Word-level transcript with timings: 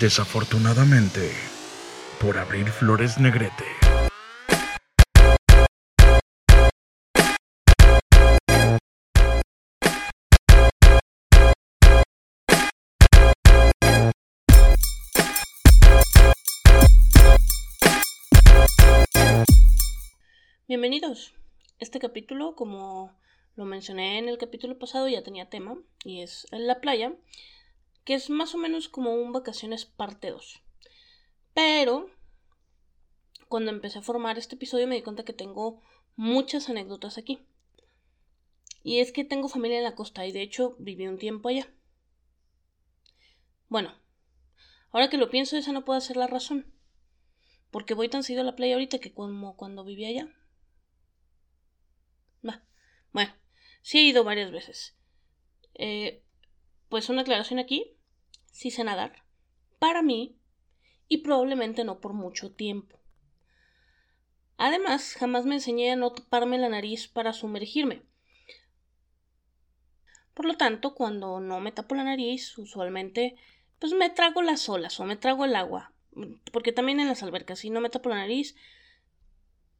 Desafortunadamente, 0.00 1.30
por 2.20 2.36
abrir 2.36 2.66
Flores 2.66 3.18
Negrete. 3.18 3.64
Bienvenidos. 20.66 21.32
Este 21.78 22.00
capítulo, 22.00 22.56
como 22.56 23.16
lo 23.54 23.64
mencioné 23.64 24.18
en 24.18 24.28
el 24.28 24.36
capítulo 24.36 24.78
pasado, 24.78 25.08
ya 25.08 25.22
tenía 25.22 25.48
tema 25.48 25.78
y 26.04 26.22
es 26.22 26.48
en 26.50 26.66
la 26.66 26.80
playa, 26.80 27.12
que 28.06 28.14
es 28.14 28.30
más 28.30 28.54
o 28.54 28.58
menos 28.58 28.88
como 28.88 29.14
un 29.14 29.32
vacaciones 29.32 29.84
parte 29.84 30.30
2. 30.30 30.62
Pero 31.52 32.08
cuando 33.48 33.70
empecé 33.70 33.98
a 33.98 34.02
formar 34.02 34.38
este 34.38 34.54
episodio 34.54 34.86
me 34.86 34.94
di 34.94 35.02
cuenta 35.02 35.24
que 35.24 35.34
tengo 35.34 35.82
muchas 36.14 36.70
anécdotas 36.70 37.18
aquí. 37.18 37.46
Y 38.82 39.00
es 39.00 39.12
que 39.12 39.24
tengo 39.24 39.48
familia 39.48 39.76
en 39.78 39.84
la 39.84 39.94
costa 39.94 40.24
y 40.24 40.32
de 40.32 40.40
hecho 40.40 40.76
viví 40.78 41.06
un 41.06 41.18
tiempo 41.18 41.50
allá. 41.50 41.68
Bueno, 43.68 43.92
ahora 44.92 45.10
que 45.10 45.18
lo 45.18 45.28
pienso, 45.28 45.58
esa 45.58 45.72
no 45.72 45.84
puede 45.84 46.00
ser 46.00 46.16
la 46.16 46.28
razón. 46.28 46.72
Porque 47.70 47.92
voy 47.92 48.08
tan 48.08 48.22
seguido 48.22 48.40
a 48.40 48.46
la 48.46 48.56
playa 48.56 48.74
ahorita 48.74 49.00
que 49.00 49.12
como 49.12 49.56
cuando 49.56 49.84
vivía 49.84 50.08
allá. 50.08 50.32
Bueno, 53.16 53.34
sí 53.80 53.96
he 53.96 54.02
ido 54.02 54.24
varias 54.24 54.50
veces. 54.50 54.94
Eh, 55.72 56.22
pues 56.90 57.08
una 57.08 57.22
aclaración 57.22 57.58
aquí. 57.58 57.95
Sí 58.56 58.70
sé 58.70 58.84
nadar. 58.84 59.22
Para 59.78 60.00
mí. 60.00 60.34
Y 61.08 61.18
probablemente 61.18 61.84
no 61.84 62.00
por 62.00 62.14
mucho 62.14 62.52
tiempo. 62.52 62.98
Además, 64.56 65.12
jamás 65.12 65.44
me 65.44 65.56
enseñé 65.56 65.92
a 65.92 65.96
no 65.96 66.10
taparme 66.10 66.56
la 66.56 66.70
nariz 66.70 67.06
para 67.06 67.34
sumergirme. 67.34 68.00
Por 70.32 70.46
lo 70.46 70.56
tanto, 70.56 70.94
cuando 70.94 71.38
no 71.38 71.60
me 71.60 71.70
tapo 71.70 71.94
la 71.96 72.04
nariz, 72.04 72.56
usualmente, 72.56 73.36
pues 73.78 73.92
me 73.92 74.08
trago 74.08 74.40
las 74.40 74.66
olas 74.70 74.98
o 75.00 75.04
me 75.04 75.16
trago 75.16 75.44
el 75.44 75.54
agua. 75.54 75.92
Porque 76.50 76.72
también 76.72 76.98
en 76.98 77.08
las 77.08 77.22
albercas, 77.22 77.58
si 77.58 77.68
no 77.68 77.82
me 77.82 77.90
tapo 77.90 78.08
la 78.08 78.16
nariz, 78.16 78.56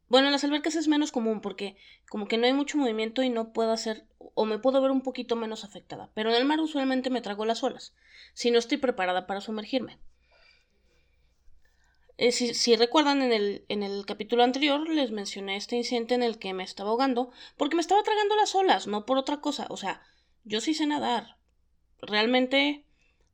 bueno, 0.07 0.27
en 0.27 0.33
las 0.33 0.43
albercas 0.43 0.75
es 0.75 0.87
menos 0.87 1.11
común 1.11 1.41
porque 1.41 1.77
como 2.09 2.27
que 2.27 2.37
no 2.37 2.45
hay 2.45 2.53
mucho 2.53 2.77
movimiento 2.77 3.23
y 3.23 3.29
no 3.29 3.53
puedo 3.53 3.71
hacer 3.71 4.05
o 4.39 4.45
me 4.45 4.59
puedo 4.59 4.79
ver 4.81 4.91
un 4.91 5.01
poquito 5.01 5.35
menos 5.35 5.63
afectada. 5.63 6.11
Pero 6.13 6.29
en 6.29 6.35
el 6.35 6.45
mar 6.45 6.59
usualmente 6.59 7.09
me 7.09 7.21
trago 7.21 7.43
las 7.43 7.63
olas, 7.63 7.95
si 8.35 8.51
no 8.51 8.59
estoy 8.59 8.77
preparada 8.77 9.25
para 9.25 9.41
sumergirme. 9.41 9.97
Eh, 12.19 12.31
si, 12.31 12.75
recuerdan 12.75 13.23
en 13.23 13.33
el, 13.33 13.65
en 13.67 13.81
el 13.81 14.05
capítulo 14.05 14.43
anterior 14.43 14.87
les 14.89 15.09
mencioné 15.09 15.55
este 15.55 15.75
incidente 15.75 16.13
en 16.13 16.21
el 16.21 16.37
que 16.37 16.53
me 16.53 16.63
estaba 16.63 16.91
ahogando 16.91 17.31
porque 17.57 17.75
me 17.75 17.81
estaba 17.81 18.03
tragando 18.03 18.35
las 18.35 18.53
olas, 18.53 18.85
no 18.85 19.07
por 19.07 19.17
otra 19.17 19.41
cosa. 19.41 19.65
O 19.71 19.77
sea, 19.77 20.03
yo 20.43 20.61
sí 20.61 20.75
sé 20.75 20.85
nadar. 20.85 21.37
Realmente, 21.99 22.85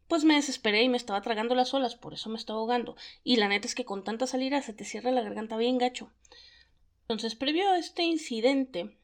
pues 0.07 0.23
me 0.23 0.35
desesperé 0.35 0.83
y 0.83 0.89
me 0.89 0.97
estaba 0.97 1.21
tragando 1.21 1.53
las 1.53 1.73
olas, 1.73 1.97
por 1.97 2.13
eso 2.13 2.29
me 2.29 2.37
estaba 2.37 2.59
ahogando. 2.59 2.95
Y 3.25 3.35
la 3.35 3.49
neta 3.49 3.67
es 3.67 3.75
que 3.75 3.83
con 3.83 4.05
tanta 4.05 4.25
salida 4.25 4.61
se 4.61 4.71
te 4.71 4.85
cierra 4.85 5.11
la 5.11 5.21
garganta 5.21 5.57
bien 5.57 5.77
gacho. 5.77 6.13
Entonces, 7.01 7.35
previo 7.35 7.69
a 7.69 7.77
este 7.77 8.03
incidente, 8.03 8.97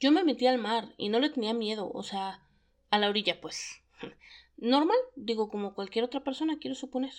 yo 0.00 0.10
me 0.10 0.24
metí 0.24 0.46
al 0.46 0.58
mar 0.58 0.94
y 0.96 1.10
no 1.10 1.20
le 1.20 1.30
tenía 1.30 1.52
miedo, 1.52 1.90
o 1.92 2.02
sea, 2.02 2.42
a 2.88 2.98
la 2.98 3.08
orilla, 3.08 3.40
pues. 3.40 3.82
Normal, 4.56 4.96
digo, 5.14 5.48
como 5.50 5.74
cualquier 5.74 6.04
otra 6.04 6.24
persona, 6.24 6.58
quiero 6.58 6.74
suponer. 6.74 7.12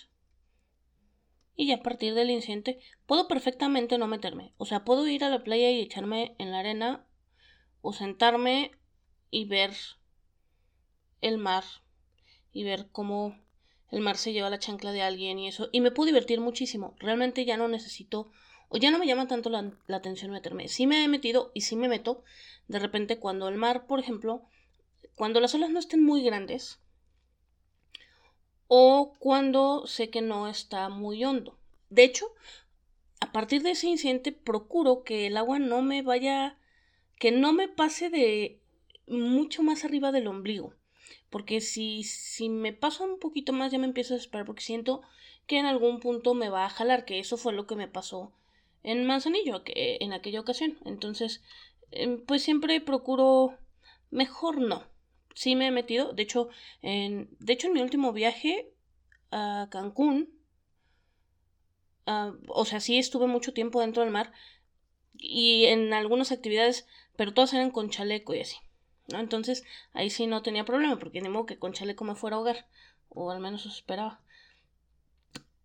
Y 1.54 1.68
ya 1.68 1.76
a 1.76 1.82
partir 1.82 2.14
del 2.14 2.30
incidente, 2.30 2.80
puedo 3.06 3.28
perfectamente 3.28 3.98
no 3.98 4.08
meterme. 4.08 4.52
O 4.56 4.66
sea, 4.66 4.84
puedo 4.84 5.06
ir 5.06 5.22
a 5.22 5.30
la 5.30 5.44
playa 5.44 5.70
y 5.70 5.80
echarme 5.80 6.34
en 6.38 6.50
la 6.50 6.58
arena, 6.58 7.06
o 7.82 7.92
sentarme 7.92 8.72
y 9.30 9.44
ver 9.44 9.72
el 11.20 11.38
mar, 11.38 11.64
y 12.52 12.64
ver 12.64 12.88
cómo 12.90 13.38
el 13.90 14.00
mar 14.00 14.16
se 14.16 14.32
lleva 14.32 14.50
la 14.50 14.58
chancla 14.58 14.90
de 14.90 15.02
alguien 15.02 15.38
y 15.38 15.46
eso. 15.46 15.68
Y 15.70 15.80
me 15.80 15.92
puedo 15.92 16.06
divertir 16.06 16.40
muchísimo. 16.40 16.96
Realmente 16.98 17.44
ya 17.44 17.56
no 17.56 17.68
necesito 17.68 18.32
o 18.72 18.78
ya 18.78 18.90
no 18.90 18.98
me 18.98 19.06
llama 19.06 19.28
tanto 19.28 19.50
la, 19.50 19.70
atención 19.94 20.30
meterme. 20.30 20.66
Sí 20.66 20.86
me 20.86 21.04
he 21.04 21.08
metido 21.08 21.50
y 21.52 21.60
sí 21.60 21.76
me 21.76 21.88
meto 21.88 22.24
de 22.68 22.78
repente 22.78 23.18
cuando 23.18 23.48
el 23.48 23.58
mar, 23.58 23.86
por 23.86 24.00
ejemplo, 24.00 24.46
cuando 25.14 25.40
las 25.40 25.54
olas 25.54 25.68
no 25.68 25.78
estén 25.78 26.02
muy 26.02 26.22
grandes 26.22 26.80
o 28.68 29.12
cuando 29.18 29.86
sé 29.86 30.08
que 30.08 30.22
no 30.22 30.48
está 30.48 30.88
muy 30.88 31.22
hondo. 31.22 31.58
De 31.90 32.02
hecho, 32.02 32.32
a 33.20 33.30
partir 33.30 33.62
de 33.62 33.72
ese 33.72 33.88
incidente 33.88 34.32
procuro 34.32 35.04
que 35.04 35.26
el 35.26 35.36
agua 35.36 35.58
no 35.58 35.82
me 35.82 36.00
vaya, 36.00 36.56
que 37.18 37.30
no 37.30 37.52
me 37.52 37.68
pase 37.68 38.08
de 38.08 38.58
mucho 39.06 39.62
más 39.62 39.84
arriba 39.84 40.12
del 40.12 40.28
ombligo. 40.28 40.72
Porque 41.28 41.60
si, 41.60 42.04
si 42.04 42.48
me 42.48 42.72
paso 42.72 43.04
un 43.04 43.18
poquito 43.18 43.52
más 43.52 43.70
ya 43.70 43.78
me 43.78 43.86
empiezo 43.86 44.14
a 44.14 44.16
desesperar 44.16 44.46
porque 44.46 44.62
siento 44.62 45.02
que 45.46 45.58
en 45.58 45.66
algún 45.66 46.00
punto 46.00 46.32
me 46.32 46.48
va 46.48 46.64
a 46.64 46.70
jalar, 46.70 47.04
que 47.04 47.18
eso 47.18 47.36
fue 47.36 47.52
lo 47.52 47.66
que 47.66 47.76
me 47.76 47.86
pasó 47.88 48.32
en 48.82 49.04
Manzanillo 49.06 49.62
en 49.66 50.12
aquella 50.12 50.40
ocasión. 50.40 50.78
Entonces, 50.84 51.42
em, 51.90 52.24
pues 52.24 52.42
siempre 52.42 52.80
procuro 52.80 53.58
mejor 54.10 54.60
no. 54.60 54.84
Sí 55.34 55.56
me 55.56 55.68
he 55.68 55.70
metido, 55.70 56.12
de 56.12 56.22
hecho, 56.22 56.48
en, 56.82 57.28
de 57.40 57.52
hecho 57.54 57.68
en 57.68 57.72
mi 57.74 57.80
último 57.80 58.12
viaje 58.12 58.70
a 59.30 59.68
Cancún, 59.70 60.28
ah, 62.06 62.34
o 62.48 62.64
sea, 62.64 62.80
sí 62.80 62.98
estuve 62.98 63.26
mucho 63.26 63.52
tiempo 63.54 63.80
dentro 63.80 64.02
del 64.02 64.12
mar 64.12 64.32
y 65.14 65.66
en 65.66 65.92
algunas 65.94 66.32
actividades, 66.32 66.86
pero 67.16 67.32
todas 67.32 67.54
eran 67.54 67.70
con 67.70 67.90
chaleco 67.90 68.34
y 68.34 68.40
así. 68.40 68.56
¿no? 69.08 69.20
Entonces, 69.20 69.64
ahí 69.94 70.10
sí 70.10 70.26
no 70.26 70.42
tenía 70.42 70.64
problema, 70.64 70.98
porque 70.98 71.20
ni 71.20 71.28
modo 71.28 71.46
que 71.46 71.58
con 71.58 71.72
chaleco 71.72 72.04
me 72.04 72.14
fuera 72.14 72.36
a 72.36 72.38
ahogar, 72.38 72.66
o 73.08 73.30
al 73.30 73.40
menos 73.40 73.62
eso 73.62 73.74
esperaba. 73.74 74.20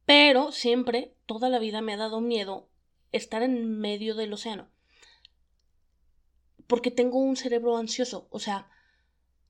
Pero 0.06 0.52
siempre, 0.54 1.14
toda 1.26 1.50
la 1.50 1.60
vida 1.60 1.82
me 1.82 1.94
ha 1.94 1.98
dado 1.98 2.22
miedo 2.22 2.70
estar 3.12 3.44
en 3.44 3.80
medio 3.80 4.16
del 4.16 4.34
océano. 4.34 4.70
Porque 6.68 6.92
tengo 6.92 7.20
un 7.20 7.36
cerebro 7.36 7.78
ansioso. 7.78 8.28
O 8.30 8.40
sea, 8.40 8.70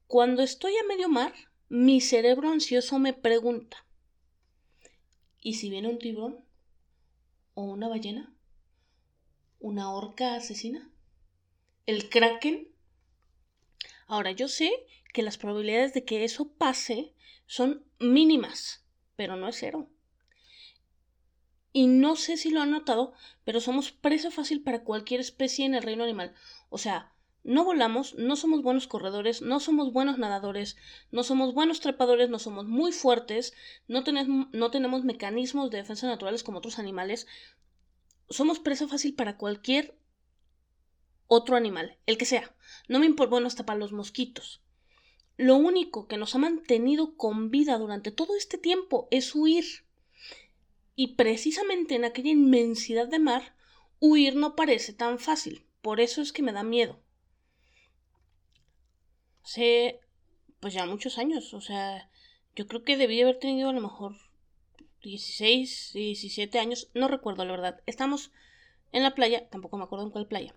cuando 0.07 0.43
estoy 0.43 0.73
a 0.77 0.87
medio 0.87 1.09
mar, 1.09 1.33
mi 1.69 1.99
cerebro 1.99 2.49
ansioso 2.49 2.99
me 2.99 3.13
pregunta, 3.13 3.85
¿y 5.41 5.55
si 5.55 5.69
viene 5.69 5.89
un 5.89 5.99
tiburón? 5.99 6.45
¿O 7.55 7.63
una 7.63 7.87
ballena? 7.87 8.33
¿Una 9.59 9.91
orca 9.91 10.35
asesina? 10.35 10.91
¿El 11.85 12.09
kraken? 12.09 12.71
Ahora, 14.07 14.31
yo 14.31 14.47
sé 14.47 14.71
que 15.13 15.23
las 15.23 15.37
probabilidades 15.37 15.93
de 15.93 16.05
que 16.05 16.23
eso 16.23 16.53
pase 16.53 17.13
son 17.47 17.85
mínimas, 17.99 18.85
pero 19.15 19.35
no 19.35 19.47
es 19.47 19.57
cero. 19.57 19.89
Y 21.77 21.85
no 21.85 22.15
sé 22.15 22.37
si 22.37 22.49
lo 22.49 22.61
han 22.61 22.71
notado, 22.71 23.13
pero 23.43 23.61
somos 23.61 23.91
presa 23.91 24.31
fácil 24.31 24.63
para 24.63 24.83
cualquier 24.83 25.19
especie 25.19 25.63
en 25.63 25.75
el 25.75 25.83
reino 25.83 26.03
animal. 26.03 26.33
O 26.71 26.79
sea, 26.79 27.13
no 27.43 27.63
volamos, 27.65 28.15
no 28.15 28.35
somos 28.35 28.63
buenos 28.63 28.87
corredores, 28.87 29.43
no 29.43 29.59
somos 29.59 29.93
buenos 29.93 30.17
nadadores, 30.17 30.75
no 31.11 31.21
somos 31.21 31.53
buenos 31.53 31.79
trepadores, 31.79 32.31
no 32.31 32.39
somos 32.39 32.65
muy 32.65 32.93
fuertes, 32.93 33.53
no, 33.87 34.03
tenemos, 34.03 35.03
mecanismos 35.03 35.69
de 35.69 35.77
defensa 35.77 36.07
naturales 36.07 36.41
como 36.41 36.57
otros 36.57 36.79
animales. 36.79 37.27
Somos 38.27 38.57
presa 38.57 38.87
fácil 38.87 39.13
para 39.13 39.37
cualquier 39.37 39.95
otro 41.27 41.57
animal, 41.57 41.99
el 42.07 42.17
que 42.17 42.25
sea. 42.25 42.55
No 42.87 42.97
me 42.97 43.05
importa, 43.05 43.29
bueno, 43.29 43.45
hasta 43.45 43.67
para 43.67 43.77
los 43.77 43.91
mosquitos. 43.91 44.63
Lo 45.35 45.57
único 45.57 46.07
que 46.07 46.17
nos 46.17 46.33
ha 46.33 46.39
mantenido 46.39 47.15
con 47.17 47.51
vida 47.51 47.77
durante 47.77 48.09
todo 48.09 48.35
este 48.35 48.57
tiempo 48.57 49.07
es 49.11 49.35
huir. 49.35 49.85
Y 50.99 51.15
precisamente 51.15 51.93
en 51.93 52.05
aquella 52.05 52.31
inmensidad 52.31 53.07
de 53.07 53.19
mar, 53.19 53.55
huir 53.99 54.35
no 54.35 54.55
parece 54.55 54.93
tan 54.93 55.19
fácil. 55.19 55.63
Por 55.81 56.01
eso 56.01 56.23
es 56.23 56.33
que 56.33 56.41
me 56.41 56.51
da 56.51 56.63
miedo. 56.63 56.99
Hace 59.43 60.01
pues 60.59 60.73
ya 60.73 60.87
muchos 60.87 61.19
años, 61.19 61.53
o 61.53 61.61
sea, 61.61 62.09
yo 62.55 62.67
creo 62.67 62.83
que 62.83 62.97
debí 62.97 63.21
haber 63.21 63.37
tenido 63.37 63.69
a 63.69 63.73
lo 63.73 63.79
mejor 63.79 64.15
16, 65.03 65.91
17 65.93 66.57
años, 66.57 66.89
no 66.95 67.07
recuerdo 67.07 67.45
la 67.45 67.51
verdad. 67.51 67.83
Estamos 67.85 68.31
en 68.91 69.03
la 69.03 69.13
playa, 69.13 69.47
tampoco 69.49 69.77
me 69.77 69.83
acuerdo 69.83 70.05
en 70.05 70.11
cuál 70.11 70.27
playa. 70.27 70.55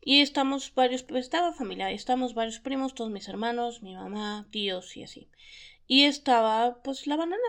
Y 0.00 0.22
estamos 0.22 0.72
varios, 0.74 1.02
pues 1.02 1.26
estaba 1.26 1.52
familia, 1.52 1.90
estamos 1.90 2.32
varios 2.32 2.58
primos, 2.58 2.94
todos 2.94 3.10
mis 3.10 3.28
hermanos, 3.28 3.82
mi 3.82 3.94
mamá, 3.94 4.48
tíos 4.50 4.96
y 4.96 5.02
así. 5.02 5.28
Y 5.86 6.04
estaba 6.04 6.82
pues 6.82 7.06
la 7.06 7.16
banana, 7.16 7.42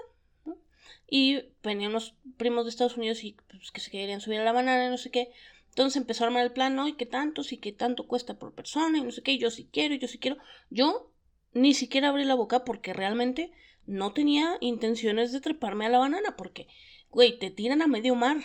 y 1.10 1.44
venían 1.64 1.92
unos 1.92 2.16
primos 2.38 2.66
de 2.66 2.70
Estados 2.70 2.98
Unidos 2.98 3.24
y 3.24 3.38
pues, 3.50 3.72
que 3.72 3.82
se 3.82 3.92
querían 3.92 4.22
subir 4.22 4.40
a 4.40 4.44
la 4.44 4.52
banana 4.52 4.88
y 4.88 4.90
no 4.90 4.98
sé 4.98 5.12
qué. 5.12 5.32
Entonces 5.70 5.98
empezó 5.98 6.24
a 6.24 6.28
armar 6.28 6.46
el 6.46 6.54
plan, 6.54 6.76
¿no? 6.76 6.88
Y 6.88 6.94
qué 6.94 7.06
tanto, 7.06 7.44
sí, 7.44 7.58
qué 7.58 7.74
tanto 7.74 8.08
cuesta 8.08 8.40
por 8.40 8.54
persona 8.54 8.98
y 8.98 9.02
no 9.02 9.12
sé 9.12 9.22
qué, 9.24 9.38
yo 9.38 9.52
sí 9.52 9.68
quiero, 9.72 9.96
yo 9.96 10.08
sí 10.08 10.20
quiero. 10.20 10.38
Yo 10.70 11.12
ni 11.54 11.74
siquiera 11.74 12.10
abrí 12.10 12.24
la 12.24 12.36
boca 12.36 12.64
porque 12.64 12.94
realmente 12.94 13.52
no 13.86 14.14
tenía 14.14 14.58
intenciones 14.62 15.32
de 15.32 15.42
treparme 15.42 15.86
a 15.86 15.90
la 15.90 16.00
banana 16.00 16.36
porque, 16.38 16.68
güey, 17.10 17.38
te 17.40 17.52
tiran 17.52 17.82
a 17.82 17.88
medio 17.88 18.16
mar. 18.16 18.38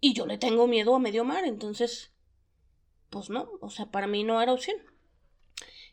Y 0.00 0.14
yo 0.14 0.26
le 0.26 0.38
tengo 0.38 0.66
miedo 0.66 0.94
a 0.94 0.98
medio 0.98 1.24
mar, 1.24 1.44
entonces, 1.44 2.12
pues 3.10 3.28
no, 3.28 3.50
o 3.60 3.70
sea, 3.70 3.90
para 3.90 4.06
mí 4.06 4.24
no 4.24 4.40
era 4.40 4.52
opción. 4.52 4.76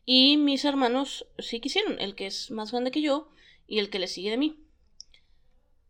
Y 0.06 0.38
mis 0.38 0.64
hermanos 0.64 1.28
sí 1.40 1.60
quisieron, 1.60 2.00
el 2.00 2.16
que 2.16 2.28
es 2.28 2.52
más 2.52 2.72
grande 2.72 2.92
que 2.92 3.02
yo 3.02 3.30
y 3.68 3.80
el 3.80 3.90
que 3.90 4.00
le 4.00 4.08
sigue 4.08 4.32
de 4.32 4.38
mí. 4.38 4.67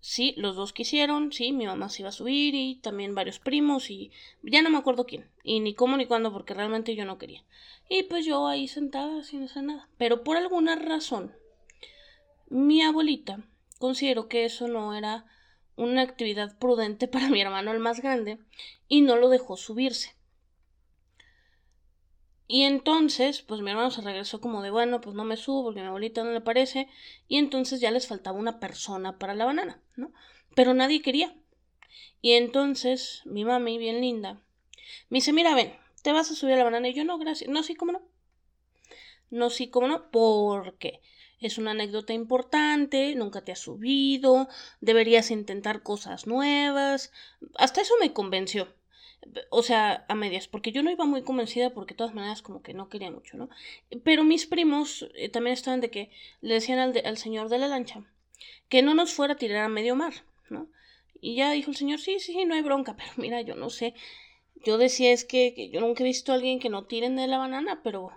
Sí, 0.09 0.33
los 0.37 0.55
dos 0.55 0.71
quisieron, 0.71 1.33
sí, 1.33 1.51
mi 1.51 1.65
mamá 1.65 1.89
se 1.89 2.01
iba 2.01 2.07
a 2.07 2.13
subir 2.13 2.55
y 2.55 2.75
también 2.75 3.13
varios 3.13 3.39
primos 3.39 3.91
y 3.91 4.09
ya 4.41 4.61
no 4.61 4.69
me 4.69 4.77
acuerdo 4.77 5.05
quién, 5.05 5.29
y 5.43 5.59
ni 5.59 5.73
cómo 5.73 5.97
ni 5.97 6.05
cuándo 6.05 6.31
porque 6.31 6.53
realmente 6.53 6.95
yo 6.95 7.03
no 7.03 7.17
quería. 7.17 7.43
Y 7.89 8.03
pues 8.03 8.25
yo 8.25 8.47
ahí 8.47 8.69
sentada 8.69 9.21
sin 9.25 9.43
hacer 9.43 9.63
nada. 9.63 9.89
Pero 9.97 10.23
por 10.23 10.37
alguna 10.37 10.77
razón, 10.77 11.35
mi 12.47 12.81
abuelita 12.83 13.43
consideró 13.79 14.29
que 14.29 14.45
eso 14.45 14.69
no 14.69 14.95
era 14.95 15.25
una 15.75 16.03
actividad 16.03 16.57
prudente 16.57 17.07
para 17.09 17.27
mi 17.27 17.41
hermano 17.41 17.73
el 17.73 17.79
más 17.79 18.01
grande 18.01 18.39
y 18.87 19.01
no 19.01 19.17
lo 19.17 19.27
dejó 19.27 19.57
subirse. 19.57 20.15
Y 22.47 22.63
entonces, 22.63 23.41
pues 23.41 23.61
mi 23.61 23.71
hermano 23.71 23.91
se 23.91 24.01
regresó 24.01 24.39
como 24.39 24.61
de, 24.61 24.71
bueno, 24.71 25.01
pues 25.01 25.15
no 25.15 25.25
me 25.25 25.35
subo 25.35 25.65
porque 25.65 25.81
mi 25.81 25.87
abuelita 25.87 26.23
no 26.23 26.31
le 26.31 26.41
parece. 26.41 26.87
Y 27.27 27.37
entonces 27.37 27.81
ya 27.81 27.91
les 27.91 28.07
faltaba 28.07 28.37
una 28.37 28.59
persona 28.59 29.19
para 29.19 29.35
la 29.35 29.45
banana, 29.45 29.81
¿no? 29.95 30.13
Pero 30.55 30.73
nadie 30.73 31.01
quería. 31.01 31.35
Y 32.21 32.33
entonces 32.33 33.21
mi 33.25 33.43
mami, 33.43 33.77
bien 33.77 34.01
linda, 34.01 34.41
me 35.09 35.17
dice, 35.17 35.33
mira, 35.33 35.55
ven, 35.55 35.75
te 36.03 36.13
vas 36.13 36.31
a 36.31 36.35
subir 36.35 36.53
a 36.53 36.57
la 36.57 36.63
banana. 36.63 36.87
Y 36.87 36.93
yo, 36.93 37.03
no, 37.03 37.17
gracias. 37.17 37.49
No, 37.49 37.63
sí, 37.63 37.75
cómo 37.75 37.91
no. 37.91 38.01
No, 39.29 39.49
sí, 39.49 39.67
cómo 39.69 39.87
no, 39.89 40.09
porque 40.09 41.01
es 41.39 41.57
una 41.57 41.71
anécdota 41.71 42.13
importante, 42.13 43.13
nunca 43.15 43.43
te 43.43 43.51
has 43.51 43.59
subido, 43.59 44.47
deberías 44.79 45.31
intentar 45.31 45.83
cosas 45.83 46.27
nuevas. 46.27 47.11
Hasta 47.55 47.81
eso 47.81 47.93
me 47.99 48.13
convenció 48.13 48.73
o 49.49 49.63
sea, 49.63 50.05
a 50.07 50.15
medias, 50.15 50.47
porque 50.47 50.71
yo 50.71 50.83
no 50.83 50.91
iba 50.91 51.05
muy 51.05 51.23
convencida 51.23 51.71
porque 51.71 51.93
de 51.93 51.97
todas 51.97 52.13
maneras 52.13 52.41
como 52.41 52.61
que 52.61 52.73
no 52.73 52.89
quería 52.89 53.11
mucho, 53.11 53.37
¿no? 53.37 53.49
Pero 54.03 54.23
mis 54.23 54.45
primos 54.45 55.07
eh, 55.15 55.29
también 55.29 55.53
estaban 55.53 55.81
de 55.81 55.89
que 55.89 56.11
le 56.41 56.55
decían 56.55 56.79
al, 56.79 57.01
al, 57.05 57.17
señor 57.17 57.49
de 57.49 57.57
la 57.57 57.67
lancha 57.67 58.03
que 58.69 58.81
no 58.81 58.93
nos 58.93 59.13
fuera 59.13 59.33
a 59.33 59.37
tirar 59.37 59.63
a 59.63 59.69
medio 59.69 59.95
mar, 59.95 60.13
¿no? 60.49 60.69
Y 61.19 61.35
ya 61.35 61.51
dijo 61.51 61.71
el 61.71 61.77
señor, 61.77 61.99
sí, 61.99 62.19
sí, 62.19 62.45
no 62.45 62.55
hay 62.55 62.61
bronca, 62.61 62.95
pero 62.97 63.11
mira, 63.17 63.41
yo 63.41 63.55
no 63.55 63.69
sé. 63.69 63.93
Yo 64.65 64.77
decía 64.77 65.11
es 65.11 65.23
que, 65.23 65.53
que 65.53 65.69
yo 65.69 65.79
nunca 65.81 66.03
he 66.03 66.07
visto 66.07 66.31
a 66.31 66.35
alguien 66.35 66.59
que 66.59 66.69
no 66.69 66.85
tiren 66.85 67.15
de 67.15 67.27
la 67.27 67.37
banana, 67.37 67.81
pero 67.83 68.11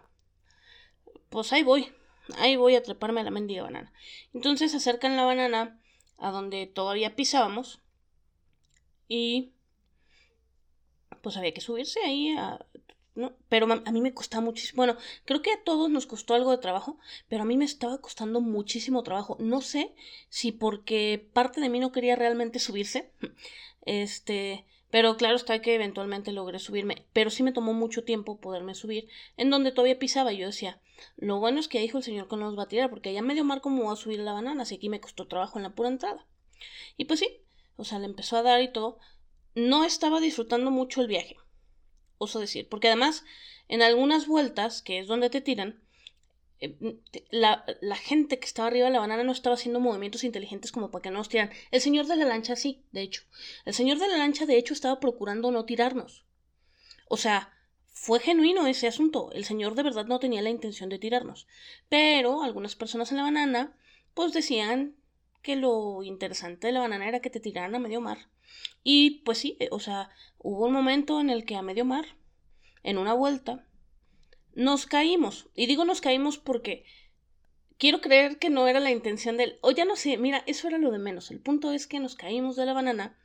pues 1.28 1.52
ahí 1.52 1.62
voy, 1.62 1.92
ahí 2.38 2.56
voy 2.56 2.74
a 2.74 2.82
treparme 2.82 3.20
a 3.20 3.24
la 3.24 3.30
mendiga 3.30 3.62
banana. 3.62 3.92
Entonces 4.34 4.74
acercan 4.74 5.16
la 5.16 5.24
banana 5.24 5.80
a 6.18 6.30
donde 6.30 6.66
todavía 6.66 7.16
pisábamos 7.16 7.80
y 9.08 9.52
pues 11.22 11.36
había 11.36 11.52
que 11.52 11.60
subirse 11.60 12.00
ahí 12.00 12.34
¿no? 13.14 13.32
Pero 13.48 13.66
a 13.70 13.92
mí 13.92 14.00
me 14.00 14.14
costaba 14.14 14.42
muchísimo. 14.42 14.78
Bueno, 14.78 14.96
creo 15.24 15.42
que 15.42 15.52
a 15.52 15.62
todos 15.62 15.90
nos 15.90 16.06
costó 16.06 16.34
algo 16.34 16.50
de 16.52 16.58
trabajo, 16.58 16.98
pero 17.28 17.42
a 17.42 17.46
mí 17.46 17.56
me 17.56 17.64
estaba 17.64 17.98
costando 17.98 18.40
muchísimo 18.40 19.02
trabajo. 19.02 19.36
No 19.40 19.60
sé 19.60 19.94
si 20.28 20.52
porque 20.52 21.28
parte 21.32 21.60
de 21.60 21.68
mí 21.68 21.80
no 21.80 21.92
quería 21.92 22.16
realmente 22.16 22.58
subirse. 22.58 23.12
Este, 23.86 24.66
pero 24.90 25.16
claro 25.16 25.36
está 25.36 25.62
que 25.62 25.74
eventualmente 25.74 26.32
logré 26.32 26.58
subirme, 26.58 27.06
pero 27.14 27.30
sí 27.30 27.42
me 27.42 27.52
tomó 27.52 27.72
mucho 27.72 28.04
tiempo 28.04 28.40
poderme 28.40 28.74
subir, 28.74 29.08
en 29.38 29.48
donde 29.48 29.72
todavía 29.72 29.98
pisaba. 29.98 30.32
Yo 30.32 30.46
decía, 30.46 30.80
lo 31.16 31.38
bueno 31.38 31.60
es 31.60 31.66
que 31.66 31.80
dijo 31.80 31.96
el 31.96 32.04
señor 32.04 32.28
que 32.28 32.36
no 32.36 32.44
nos 32.44 32.58
va 32.58 32.64
a 32.64 32.68
tirar, 32.68 32.90
porque 32.90 33.08
allá 33.08 33.22
medio 33.22 33.42
mar 33.42 33.62
como 33.62 33.86
va 33.86 33.94
a 33.94 33.96
subir 33.96 34.20
la 34.20 34.34
banana, 34.34 34.62
así 34.62 34.74
que 34.74 34.80
aquí 34.80 34.88
me 34.90 35.00
costó 35.00 35.26
trabajo 35.26 35.58
en 35.58 35.62
la 35.62 35.70
pura 35.70 35.88
entrada. 35.88 36.26
Y 36.98 37.06
pues 37.06 37.20
sí, 37.20 37.28
o 37.76 37.84
sea, 37.84 37.98
le 37.98 38.04
empezó 38.04 38.36
a 38.36 38.42
dar 38.42 38.60
y 38.60 38.70
todo, 38.70 38.98
no 39.54 39.84
estaba 39.84 40.20
disfrutando 40.20 40.70
mucho 40.70 41.00
el 41.00 41.08
viaje, 41.08 41.36
oso 42.18 42.40
decir, 42.40 42.68
porque 42.68 42.88
además 42.88 43.24
en 43.68 43.82
algunas 43.82 44.26
vueltas, 44.26 44.82
que 44.82 44.98
es 44.98 45.06
donde 45.06 45.30
te 45.30 45.40
tiran, 45.40 45.80
eh, 46.60 46.76
la, 47.30 47.64
la, 47.80 47.96
gente 47.96 48.38
que 48.38 48.46
estaba 48.46 48.68
arriba 48.68 48.86
de 48.86 48.92
la 48.92 49.00
banana 49.00 49.24
no 49.24 49.32
estaba 49.32 49.54
haciendo 49.54 49.80
movimientos 49.80 50.24
inteligentes 50.24 50.72
como 50.72 50.90
para 50.90 51.02
que 51.02 51.10
no 51.10 51.18
nos 51.18 51.28
tiran. 51.28 51.50
El 51.70 51.80
señor 51.80 52.06
de 52.06 52.16
la 52.16 52.26
lancha 52.26 52.56
sí, 52.56 52.84
de 52.92 53.02
hecho. 53.02 53.22
El 53.64 53.72
señor 53.72 53.98
de 53.98 54.08
la 54.08 54.18
lancha, 54.18 54.44
de 54.44 54.58
hecho, 54.58 54.74
estaba 54.74 55.00
procurando 55.00 55.50
no 55.50 55.64
tirarnos. 55.64 56.24
O 57.08 57.16
sea, 57.16 57.52
fue 57.92 58.20
genuino 58.20 58.66
ese 58.66 58.88
asunto. 58.88 59.30
El 59.32 59.44
señor 59.44 59.74
de 59.74 59.82
verdad 59.82 60.06
no 60.06 60.18
tenía 60.18 60.42
la 60.42 60.50
intención 60.50 60.90
de 60.90 60.98
tirarnos. 60.98 61.46
Pero 61.88 62.42
algunas 62.42 62.76
personas 62.76 63.10
en 63.10 63.18
la 63.18 63.24
banana, 63.24 63.76
pues 64.14 64.32
decían 64.32 64.96
que 65.42 65.56
lo 65.56 66.02
interesante 66.02 66.66
de 66.66 66.72
la 66.74 66.80
banana 66.80 67.08
era 67.08 67.20
que 67.20 67.30
te 67.30 67.40
tiraran 67.40 67.74
a 67.74 67.78
medio 67.78 68.00
mar. 68.00 68.28
Y 68.82 69.22
pues 69.24 69.38
sí, 69.38 69.56
eh, 69.60 69.68
o 69.70 69.80
sea, 69.80 70.10
hubo 70.38 70.66
un 70.66 70.72
momento 70.72 71.20
en 71.20 71.30
el 71.30 71.44
que 71.44 71.56
a 71.56 71.62
medio 71.62 71.84
mar, 71.84 72.06
en 72.82 72.98
una 72.98 73.12
vuelta, 73.12 73.66
nos 74.54 74.86
caímos. 74.86 75.48
Y 75.54 75.66
digo 75.66 75.84
nos 75.84 76.00
caímos 76.00 76.38
porque 76.38 76.84
quiero 77.78 78.00
creer 78.00 78.38
que 78.38 78.50
no 78.50 78.68
era 78.68 78.80
la 78.80 78.90
intención 78.90 79.36
del... 79.36 79.58
O 79.62 79.70
ya 79.70 79.84
no 79.84 79.96
sé, 79.96 80.16
mira, 80.16 80.42
eso 80.46 80.68
era 80.68 80.78
lo 80.78 80.90
de 80.90 80.98
menos. 80.98 81.30
El 81.30 81.40
punto 81.40 81.72
es 81.72 81.86
que 81.86 82.00
nos 82.00 82.14
caímos 82.14 82.56
de 82.56 82.66
la 82.66 82.72
banana 82.72 83.18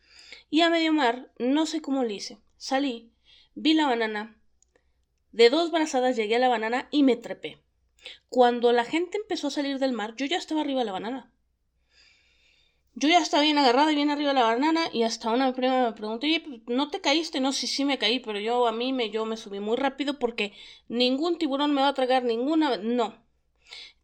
y 0.50 0.62
a 0.62 0.70
medio 0.70 0.94
mar, 0.94 1.32
no 1.38 1.66
sé 1.66 1.82
cómo 1.82 2.04
lo 2.04 2.10
hice. 2.10 2.40
Salí, 2.58 3.12
vi 3.54 3.74
la 3.74 3.88
banana, 3.88 4.40
de 5.32 5.50
dos 5.50 5.72
brazadas 5.72 6.16
llegué 6.16 6.38
a 6.38 6.40
la 6.40 6.48
banana 6.48 6.88
y 6.92 7.04
me 7.04 7.18
trepé. 7.18 7.62
Cuando 8.30 8.72
la 8.72 8.86
gente 8.86 9.18
empezó 9.18 9.48
a 9.48 9.52
salir 9.52 9.80
del 9.80 9.92
mar, 9.92 10.16
yo 10.16 10.26
ya 10.26 10.38
estaba 10.38 10.62
arriba 10.62 10.80
de 10.80 10.86
la 10.86 10.92
banana. 10.94 11.34
Yo 12.98 13.10
ya 13.10 13.20
estaba 13.20 13.44
bien 13.44 13.58
agarrada 13.58 13.92
y 13.92 13.96
bien 13.96 14.10
arriba 14.10 14.30
de 14.30 14.36
la 14.36 14.46
banana 14.46 14.86
y 14.94 15.04
hasta 15.04 15.30
una 15.30 15.54
prima 15.54 15.84
me 15.84 15.92
preguntó, 15.92 16.26
oye, 16.26 16.40
pues, 16.40 16.62
¿no 16.68 16.90
te 16.90 17.02
caíste? 17.02 17.42
No, 17.42 17.52
sí, 17.52 17.68
sí 17.68 17.84
me 17.84 17.98
caí, 17.98 18.22
pero 18.22 18.40
yo 18.40 18.68
a 18.68 18.72
mí 18.72 18.94
me, 18.94 19.10
yo 19.10 19.26
me 19.26 19.36
subí 19.36 19.60
muy 19.60 19.76
rápido 19.76 20.18
porque 20.18 20.54
ningún 20.88 21.38
tiburón 21.38 21.74
me 21.74 21.82
va 21.82 21.90
a 21.90 21.94
tragar 21.94 22.24
ninguna... 22.24 22.78
No. 22.78 23.14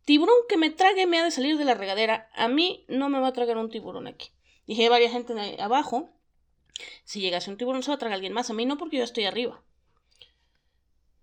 Tiburón 0.03 0.35
que 0.49 0.57
me 0.57 0.71
trague 0.71 1.07
me 1.07 1.19
ha 1.19 1.23
de 1.23 1.31
salir 1.31 1.57
de 1.57 1.63
la 1.63 1.73
regadera. 1.73 2.29
A 2.33 2.49
mí 2.49 2.83
no 2.89 3.07
me 3.07 3.21
va 3.21 3.27
a 3.27 3.33
tragar 3.33 3.57
un 3.57 3.69
tiburón 3.69 4.07
aquí. 4.07 4.31
Dije, 4.67 4.89
varias 4.89 5.13
gente 5.13 5.33
abajo. 5.61 6.09
Si 7.05 7.21
llegase 7.21 7.49
un 7.49 7.57
tiburón 7.57 7.83
se 7.83 7.91
va 7.91 7.95
a 7.95 7.99
tragar 7.99 8.15
alguien 8.15 8.33
más. 8.33 8.49
A 8.49 8.53
mí 8.53 8.65
no 8.65 8.77
porque 8.77 8.97
yo 8.97 9.05
estoy 9.05 9.23
arriba. 9.23 9.63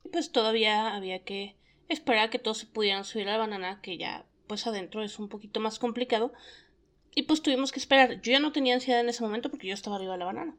Y 0.05 0.09
pues 0.09 0.33
todavía 0.33 0.95
había 0.95 1.23
que 1.23 1.57
esperar 1.89 2.29
a 2.29 2.31
que 2.31 2.39
todos 2.39 2.59
se 2.59 2.67
pudieran 2.67 3.05
subir 3.05 3.29
a 3.29 3.33
la 3.33 3.39
banana, 3.39 3.81
que 3.83 3.99
ya 3.99 4.25
pues 4.47 4.67
adentro 4.67 5.03
es 5.03 5.19
un 5.19 5.29
poquito 5.29 5.61
más 5.61 5.79
complicado 5.79 6.33
y 7.15 7.23
pues 7.23 7.43
tuvimos 7.43 7.73
que 7.73 7.81
esperar. 7.81 8.21
Yo 8.21 8.33
ya 8.33 8.41
no 8.41 8.53
tenía 8.53 8.75
ansiedad 8.75 9.01
en 9.01 9.09
ese 9.09 9.23
momento 9.23 9.51
porque 9.51 9.67
yo 9.67 9.75
estaba 9.75 9.97
arriba 9.97 10.13
de 10.13 10.19
la 10.19 10.25
banana. 10.27 10.57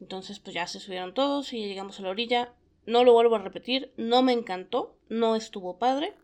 Entonces 0.00 0.38
pues 0.38 0.54
ya 0.54 0.66
se 0.66 0.80
subieron 0.80 1.14
todos 1.14 1.52
y 1.52 1.60
ya 1.60 1.66
llegamos 1.66 1.98
a 1.98 2.02
la 2.02 2.10
orilla. 2.10 2.54
No 2.86 3.04
lo 3.04 3.12
vuelvo 3.12 3.36
a 3.36 3.38
repetir, 3.38 3.92
no 3.96 4.22
me 4.22 4.32
encantó, 4.32 4.96
no 5.08 5.36
estuvo 5.36 5.78
padre. 5.78 6.14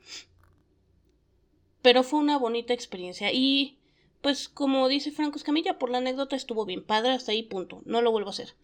Pero 1.82 2.02
fue 2.02 2.20
una 2.20 2.38
bonita 2.38 2.74
experiencia 2.74 3.32
y 3.32 3.78
pues 4.20 4.48
como 4.48 4.88
dice 4.88 5.10
Franco 5.10 5.36
Escamilla, 5.36 5.78
por 5.78 5.90
la 5.90 5.98
anécdota 5.98 6.36
estuvo 6.36 6.66
bien 6.66 6.84
padre, 6.84 7.12
hasta 7.12 7.32
ahí 7.32 7.42
punto, 7.42 7.80
no 7.86 8.02
lo 8.02 8.10
vuelvo 8.10 8.28
a 8.28 8.32
hacer. 8.32 8.54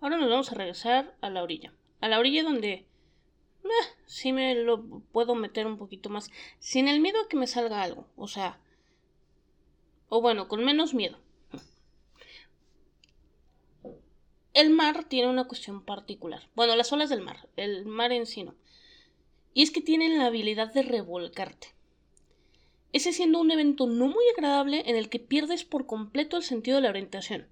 Ahora 0.00 0.16
nos 0.16 0.30
vamos 0.30 0.52
a 0.52 0.54
regresar 0.54 1.16
a 1.20 1.28
la 1.28 1.42
orilla. 1.42 1.72
A 2.00 2.08
la 2.08 2.18
orilla 2.18 2.42
donde 2.42 2.86
eh, 3.64 3.68
sí 4.06 4.32
me 4.32 4.54
lo 4.54 4.82
puedo 5.12 5.34
meter 5.34 5.66
un 5.66 5.76
poquito 5.76 6.08
más, 6.08 6.30
sin 6.58 6.88
el 6.88 7.00
miedo 7.00 7.20
a 7.20 7.28
que 7.28 7.36
me 7.36 7.46
salga 7.46 7.82
algo. 7.82 8.06
O 8.16 8.28
sea, 8.28 8.60
o 10.10 10.20
bueno, 10.20 10.48
con 10.48 10.62
menos 10.64 10.92
miedo. 10.92 11.16
El 14.52 14.70
mar 14.70 15.04
tiene 15.04 15.30
una 15.30 15.44
cuestión 15.44 15.82
particular. 15.82 16.42
Bueno, 16.54 16.76
las 16.76 16.92
olas 16.92 17.08
del 17.08 17.22
mar, 17.22 17.48
el 17.56 17.86
mar 17.86 18.12
en 18.12 18.26
sí 18.26 18.42
no. 18.42 18.54
Y 19.54 19.62
es 19.62 19.70
que 19.70 19.80
tienen 19.80 20.18
la 20.18 20.26
habilidad 20.26 20.74
de 20.74 20.82
revolcarte. 20.82 21.68
Ese 22.92 23.12
siendo 23.12 23.40
un 23.40 23.52
evento 23.52 23.86
no 23.86 24.08
muy 24.08 24.24
agradable 24.36 24.82
en 24.86 24.96
el 24.96 25.08
que 25.08 25.20
pierdes 25.20 25.64
por 25.64 25.86
completo 25.86 26.36
el 26.36 26.42
sentido 26.42 26.76
de 26.76 26.82
la 26.82 26.90
orientación. 26.90 27.46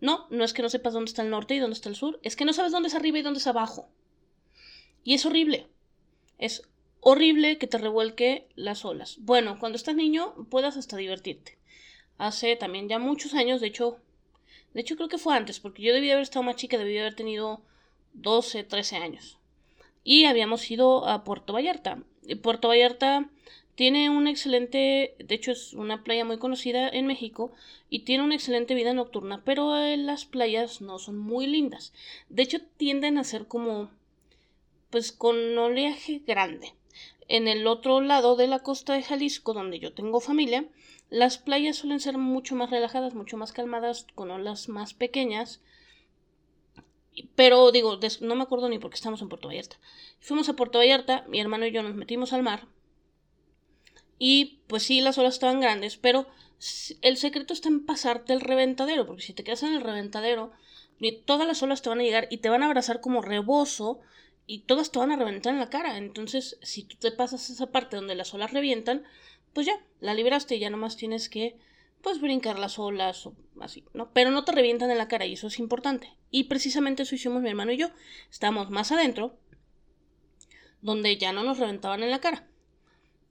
No, 0.00 0.26
no 0.30 0.44
es 0.44 0.54
que 0.54 0.62
no 0.62 0.70
sepas 0.70 0.94
dónde 0.94 1.10
está 1.10 1.22
el 1.22 1.30
norte 1.30 1.54
y 1.54 1.58
dónde 1.58 1.74
está 1.74 1.90
el 1.90 1.94
sur, 1.94 2.18
es 2.22 2.36
que 2.36 2.46
no 2.46 2.54
sabes 2.54 2.72
dónde 2.72 2.88
es 2.88 2.94
arriba 2.94 3.18
y 3.18 3.22
dónde 3.22 3.38
es 3.38 3.46
abajo. 3.46 3.90
Y 5.02 5.12
es 5.12 5.26
horrible. 5.26 5.68
Es 6.38 6.66
horrible 7.04 7.58
que 7.58 7.66
te 7.66 7.76
revuelque 7.76 8.48
las 8.56 8.84
olas. 8.84 9.18
Bueno, 9.20 9.58
cuando 9.60 9.76
estás 9.76 9.94
niño 9.94 10.34
puedas 10.50 10.78
hasta 10.78 10.96
divertirte. 10.96 11.58
Hace 12.16 12.56
también 12.56 12.88
ya 12.88 12.98
muchos 12.98 13.34
años, 13.34 13.60
de 13.60 13.66
hecho, 13.66 13.98
de 14.72 14.80
hecho 14.80 14.96
creo 14.96 15.08
que 15.10 15.18
fue 15.18 15.36
antes, 15.36 15.60
porque 15.60 15.82
yo 15.82 15.92
debía 15.92 16.14
haber 16.14 16.22
estado 16.22 16.42
más 16.42 16.56
chica, 16.56 16.78
debía 16.78 17.02
haber 17.02 17.14
tenido 17.14 17.60
12, 18.14 18.64
13 18.64 18.96
años. 18.96 19.38
Y 20.02 20.24
habíamos 20.24 20.70
ido 20.70 21.06
a 21.06 21.24
Puerto 21.24 21.52
Vallarta. 21.52 22.02
Puerto 22.42 22.68
Vallarta 22.68 23.28
tiene 23.74 24.08
un 24.08 24.26
excelente, 24.26 25.14
de 25.18 25.34
hecho 25.34 25.52
es 25.52 25.74
una 25.74 26.04
playa 26.04 26.24
muy 26.24 26.38
conocida 26.38 26.88
en 26.88 27.06
México 27.06 27.52
y 27.90 28.00
tiene 28.00 28.24
una 28.24 28.34
excelente 28.34 28.74
vida 28.74 28.94
nocturna, 28.94 29.42
pero 29.44 29.74
las 29.96 30.24
playas 30.24 30.80
no 30.80 30.98
son 30.98 31.18
muy 31.18 31.46
lindas. 31.46 31.92
De 32.30 32.42
hecho 32.42 32.60
tienden 32.78 33.18
a 33.18 33.24
ser 33.24 33.46
como 33.46 33.90
pues 34.88 35.12
con 35.12 35.58
oleaje 35.58 36.22
grande. 36.26 36.72
En 37.28 37.48
el 37.48 37.66
otro 37.66 38.00
lado 38.00 38.36
de 38.36 38.46
la 38.46 38.60
costa 38.60 38.94
de 38.94 39.02
Jalisco, 39.02 39.54
donde 39.54 39.78
yo 39.78 39.94
tengo 39.94 40.20
familia, 40.20 40.66
las 41.10 41.38
playas 41.38 41.76
suelen 41.76 42.00
ser 42.00 42.18
mucho 42.18 42.56
más 42.56 42.70
relajadas, 42.70 43.14
mucho 43.14 43.36
más 43.36 43.52
calmadas, 43.52 44.06
con 44.14 44.30
olas 44.30 44.68
más 44.68 44.94
pequeñas. 44.94 45.60
Pero 47.36 47.70
digo, 47.70 47.98
no 48.20 48.34
me 48.34 48.42
acuerdo 48.42 48.68
ni 48.68 48.78
por 48.78 48.90
qué 48.90 48.96
estamos 48.96 49.22
en 49.22 49.28
Puerto 49.28 49.48
Vallarta. 49.48 49.76
Fuimos 50.20 50.48
a 50.48 50.54
Puerto 50.56 50.78
Vallarta, 50.78 51.24
mi 51.28 51.40
hermano 51.40 51.66
y 51.66 51.72
yo 51.72 51.82
nos 51.82 51.94
metimos 51.94 52.32
al 52.32 52.42
mar. 52.42 52.66
Y 54.18 54.60
pues 54.66 54.82
sí, 54.82 55.00
las 55.00 55.18
olas 55.18 55.34
estaban 55.34 55.60
grandes, 55.60 55.96
pero 55.96 56.26
el 57.02 57.16
secreto 57.16 57.52
está 57.52 57.68
en 57.68 57.84
pasarte 57.84 58.32
el 58.32 58.40
reventadero, 58.40 59.06
porque 59.06 59.22
si 59.22 59.34
te 59.34 59.44
quedas 59.44 59.62
en 59.62 59.74
el 59.74 59.80
reventadero, 59.82 60.52
todas 61.24 61.46
las 61.46 61.62
olas 61.62 61.82
te 61.82 61.88
van 61.88 62.00
a 62.00 62.04
llegar 62.04 62.26
y 62.30 62.38
te 62.38 62.48
van 62.48 62.62
a 62.62 62.66
abrazar 62.66 63.00
como 63.00 63.22
rebozo 63.22 64.00
y 64.46 64.60
todas 64.60 64.90
te 64.90 64.98
van 64.98 65.12
a 65.12 65.16
reventar 65.16 65.52
en 65.52 65.60
la 65.60 65.70
cara. 65.70 65.96
Entonces, 65.96 66.58
si 66.62 66.84
tú 66.84 66.96
te 66.96 67.12
pasas 67.12 67.50
esa 67.50 67.66
parte 67.66 67.96
donde 67.96 68.14
las 68.14 68.34
olas 68.34 68.52
revientan, 68.52 69.04
pues 69.52 69.66
ya, 69.66 69.80
la 70.00 70.14
libraste 70.14 70.56
y 70.56 70.58
ya 70.58 70.70
nomás 70.70 70.96
tienes 70.96 71.28
que, 71.28 71.56
pues, 72.02 72.20
brincar 72.20 72.58
las 72.58 72.78
olas 72.78 73.26
o 73.26 73.34
así, 73.60 73.84
¿no? 73.94 74.10
Pero 74.12 74.30
no 74.30 74.44
te 74.44 74.52
revientan 74.52 74.90
en 74.90 74.98
la 74.98 75.08
cara 75.08 75.26
y 75.26 75.34
eso 75.34 75.46
es 75.46 75.58
importante. 75.58 76.12
Y 76.30 76.44
precisamente 76.44 77.04
eso 77.04 77.14
hicimos 77.14 77.42
mi 77.42 77.48
hermano 77.48 77.72
y 77.72 77.78
yo. 77.78 77.88
Estábamos 78.30 78.70
más 78.70 78.92
adentro, 78.92 79.38
donde 80.82 81.16
ya 81.16 81.32
no 81.32 81.42
nos 81.44 81.58
reventaban 81.58 82.02
en 82.02 82.10
la 82.10 82.20
cara. 82.20 82.46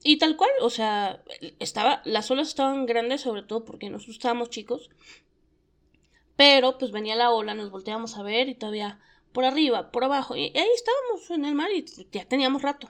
Y 0.02 0.18
tal 0.18 0.36
cual, 0.36 0.50
o 0.60 0.70
sea, 0.70 1.22
estaba, 1.60 2.02
las 2.04 2.30
olas 2.30 2.48
estaban 2.48 2.84
grandes, 2.84 3.22
sobre 3.22 3.42
todo 3.42 3.64
porque 3.64 3.88
nosotros 3.88 4.16
estábamos 4.16 4.50
chicos. 4.50 4.90
Pero 6.36 6.78
pues 6.78 6.90
venía 6.90 7.14
la 7.14 7.30
ola, 7.30 7.54
nos 7.54 7.70
volteábamos 7.70 8.18
a 8.18 8.22
ver 8.22 8.48
y 8.48 8.54
todavía 8.54 9.00
por 9.34 9.44
arriba, 9.44 9.90
por 9.90 10.04
abajo. 10.04 10.36
Y 10.36 10.52
ahí 10.56 10.68
estábamos 10.74 11.28
en 11.30 11.44
el 11.44 11.56
mar 11.56 11.70
y 11.72 11.84
ya 12.12 12.24
teníamos 12.24 12.62
rato. 12.62 12.88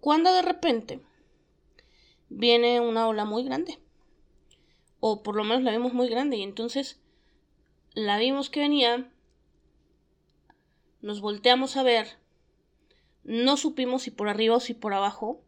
Cuando 0.00 0.32
de 0.32 0.40
repente 0.40 1.00
viene 2.30 2.80
una 2.80 3.06
ola 3.06 3.26
muy 3.26 3.44
grande. 3.44 3.78
O 4.98 5.22
por 5.22 5.36
lo 5.36 5.44
menos 5.44 5.62
la 5.62 5.72
vimos 5.72 5.92
muy 5.92 6.08
grande. 6.08 6.38
Y 6.38 6.42
entonces 6.42 6.98
la 7.92 8.18
vimos 8.18 8.48
que 8.48 8.60
venía. 8.60 9.12
Nos 11.02 11.20
volteamos 11.20 11.76
a 11.76 11.82
ver. 11.82 12.16
No 13.22 13.58
supimos 13.58 14.02
si 14.02 14.10
por 14.10 14.28
arriba 14.28 14.56
o 14.56 14.60
si 14.60 14.72
por 14.72 14.94
abajo. 14.94 15.42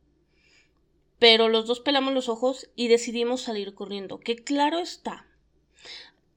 Pero 1.19 1.49
los 1.49 1.67
dos 1.67 1.81
pelamos 1.81 2.13
los 2.13 2.29
ojos 2.29 2.69
y 2.77 2.89
decidimos 2.89 3.41
salir 3.41 3.75
corriendo. 3.75 4.21
Que 4.21 4.37
claro 4.37 4.81
está 4.81 5.26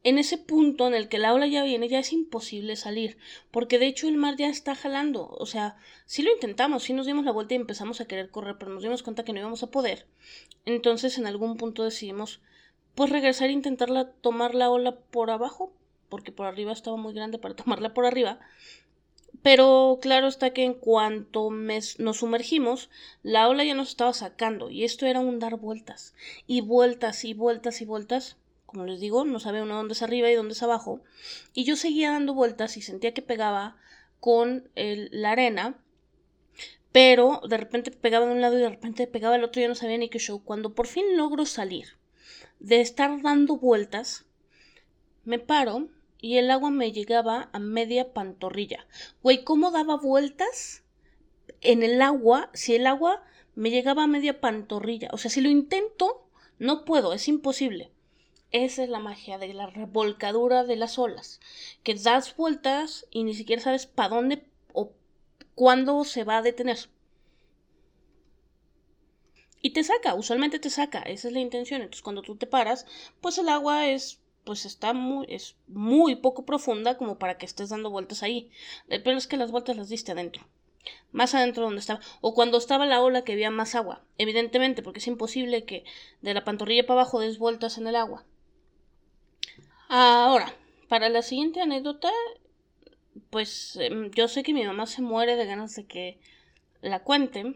en 0.04 0.18
ese 0.18 0.38
punto 0.38 0.88
en 0.88 0.94
el 0.94 1.10
que 1.10 1.18
la 1.18 1.34
ola 1.34 1.48
ya 1.48 1.64
viene, 1.64 1.90
ya 1.90 2.00
es 2.00 2.14
imposible 2.14 2.76
salir, 2.76 3.18
porque 3.52 3.80
de 3.80 3.88
hecho 3.88 4.08
el 4.08 4.18
mar 4.18 4.36
ya 4.38 4.48
está 4.48 4.76
jalando. 4.76 5.28
O 5.28 5.46
sea, 5.46 5.76
sí 6.06 6.22
lo 6.22 6.32
intentamos, 6.32 6.84
sí 6.84 6.94
nos 6.94 7.06
dimos 7.06 7.26
la 7.26 7.32
vuelta 7.32 7.54
y 7.54 7.58
empezamos 7.58 8.00
a 8.00 8.06
querer 8.06 8.30
correr, 8.30 8.58
pero 8.58 8.72
nos 8.72 8.84
dimos 8.84 9.04
cuenta 9.04 9.24
que 9.24 9.34
no 9.34 9.40
íbamos 9.40 9.64
a 9.64 9.72
poder. 9.72 10.08
Entonces 10.66 11.18
en 11.18 11.28
algún 11.28 11.58
punto 11.58 11.84
decidimos 11.84 12.42
pues 12.96 13.10
regresar 13.10 13.50
e 13.50 13.54
intentarla 13.54 14.12
tomar 14.12 14.56
la 14.56 14.70
ola 14.70 14.96
por 14.96 15.32
abajo, 15.32 15.74
porque 16.08 16.32
por 16.32 16.48
arriba 16.48 16.72
estaba 16.72 16.98
muy 16.98 17.14
grande 17.14 17.38
para 17.38 17.56
tomarla 17.58 17.94
por 17.94 18.06
arriba. 18.06 18.40
Pero 19.42 20.00
claro 20.02 20.28
está 20.28 20.52
que 20.52 20.64
en 20.64 20.74
cuanto 20.74 21.50
nos 21.50 22.18
sumergimos, 22.18 22.90
la 23.24 23.48
ola 23.48 23.64
ya 23.64 23.74
nos 23.74 23.90
estaba 23.90 24.14
sacando, 24.14 24.70
y 24.70 24.84
esto 24.84 25.06
era 25.06 25.22
un 25.22 25.40
dar 25.40 25.56
vueltas, 25.58 26.14
y 26.46 26.60
vueltas, 26.62 27.24
y 27.24 27.34
vueltas, 27.34 27.82
y 27.82 27.86
vueltas, 27.86 28.38
como 28.70 28.86
les 28.86 29.00
digo, 29.00 29.26
no 29.26 29.40
sabe 29.40 29.64
uno 29.64 29.78
dónde 29.78 29.94
es 29.94 30.04
arriba 30.04 30.30
y 30.30 30.36
dónde 30.36 30.54
es 30.54 30.62
abajo. 30.62 31.02
Y 31.56 31.64
yo 31.64 31.76
seguía 31.76 32.12
dando 32.12 32.36
vueltas 32.36 32.78
y 32.78 32.84
sentía 32.84 33.16
que 33.16 33.24
pegaba 33.24 33.78
con 34.20 34.70
la 34.76 35.32
arena, 35.32 35.84
pero 36.92 37.42
de 37.50 37.58
repente 37.58 37.90
pegaba 37.90 38.28
de 38.28 38.34
un 38.34 38.42
lado 38.42 38.60
y 38.60 38.62
de 38.62 38.70
repente 38.70 39.08
pegaba 39.08 39.34
del 39.34 39.44
otro, 39.44 39.60
yo 39.60 39.70
no 39.70 39.74
sabía 39.74 39.98
ni 39.98 40.10
qué 40.10 40.20
show. 40.20 40.44
Cuando 40.44 40.76
por 40.76 40.86
fin 40.86 41.18
logro 41.18 41.48
salir 41.48 41.98
de 42.60 42.80
estar 42.80 43.24
dando 43.24 43.58
vueltas, 43.58 44.28
me 45.24 45.40
paro 45.40 45.90
y 46.22 46.38
el 46.38 46.52
agua 46.52 46.70
me 46.70 46.92
llegaba 46.92 47.50
a 47.52 47.58
media 47.58 48.14
pantorrilla. 48.14 48.86
Güey, 49.24 49.44
¿cómo 49.44 49.72
daba 49.72 49.98
vueltas 49.98 50.84
en 51.62 51.82
el 51.82 52.04
agua 52.04 52.52
si 52.54 52.76
el 52.76 52.86
agua 52.86 53.24
me 53.56 53.72
llegaba 53.72 54.04
a 54.04 54.08
media 54.08 54.40
pantorrilla? 54.40 55.10
O 55.12 55.18
sea, 55.18 55.32
si 55.32 55.42
lo 55.42 55.50
intento, 55.50 56.30
no 56.60 56.86
puedo, 56.86 57.14
es 57.14 57.28
imposible. 57.28 57.90
Esa 58.52 58.84
es 58.84 58.90
la 58.90 59.00
magia 59.00 59.38
de 59.38 59.54
la 59.54 59.68
revolcadura 59.68 60.64
de 60.64 60.76
las 60.76 60.98
olas, 60.98 61.40
que 61.84 61.94
das 61.94 62.36
vueltas 62.36 63.06
y 63.12 63.24
ni 63.24 63.36
siquiera 63.36 63.62
sabes 63.62 63.86
para 63.86 64.10
dónde 64.10 64.44
o 64.74 64.92
cuándo 65.54 66.04
se 66.04 66.24
va 66.24 66.38
a 66.38 66.42
detener. 66.42 66.90
Y 69.62 69.72
te 69.72 69.84
saca, 69.84 70.16
usualmente 70.16 70.58
te 70.58 70.72
saca, 70.72 71.02
esa 71.04 71.28
es 71.28 71.34
la 71.34 71.42
intención. 71.42 71.82
Entonces 71.82 72.02
cuando 72.02 72.24
tú 72.24 72.38
te 72.38 72.48
paras, 72.48 72.88
pues 73.22 73.38
el 73.38 73.50
agua 73.50 73.88
es 73.88 74.20
pues 74.46 74.66
está 74.66 74.94
muy 74.94 75.28
es 75.30 75.58
muy 75.68 76.16
poco 76.16 76.44
profunda 76.44 76.98
como 76.98 77.20
para 77.20 77.38
que 77.38 77.46
estés 77.46 77.70
dando 77.70 77.92
vueltas 77.92 78.24
ahí. 78.24 78.50
El 78.88 79.04
peor 79.04 79.18
es 79.18 79.28
que 79.28 79.38
las 79.38 79.52
vueltas 79.52 79.78
las 79.78 79.90
diste 79.90 80.14
adentro. 80.14 80.48
Más 81.12 81.36
adentro 81.36 81.66
donde 81.66 81.82
estaba. 81.82 82.00
O 82.22 82.34
cuando 82.34 82.58
estaba 82.58 82.88
la 82.88 83.02
ola 83.04 83.24
que 83.24 83.34
había 83.34 83.52
más 83.52 83.76
agua. 83.76 84.02
Evidentemente, 84.18 84.82
porque 84.82 85.00
es 85.00 85.08
imposible 85.08 85.66
que 85.66 85.84
de 86.22 86.34
la 86.34 86.44
pantorrilla 86.46 86.88
para 86.88 87.02
abajo 87.02 87.20
des 87.20 87.38
vueltas 87.38 87.78
en 87.78 87.86
el 87.86 87.96
agua. 87.96 88.26
Ahora, 89.92 90.54
para 90.88 91.10
la 91.10 91.24
siguiente 91.24 91.62
anécdota, 91.62 92.12
pues 93.32 93.76
em, 93.78 94.12
yo 94.12 94.28
sé 94.28 94.44
que 94.44 94.54
mi 94.54 94.64
mamá 94.64 94.86
se 94.86 95.02
muere 95.02 95.36
de 95.36 95.48
ganas 95.48 95.76
de 95.76 95.88
que 95.88 96.20
la 96.82 97.00
cuente, 97.00 97.56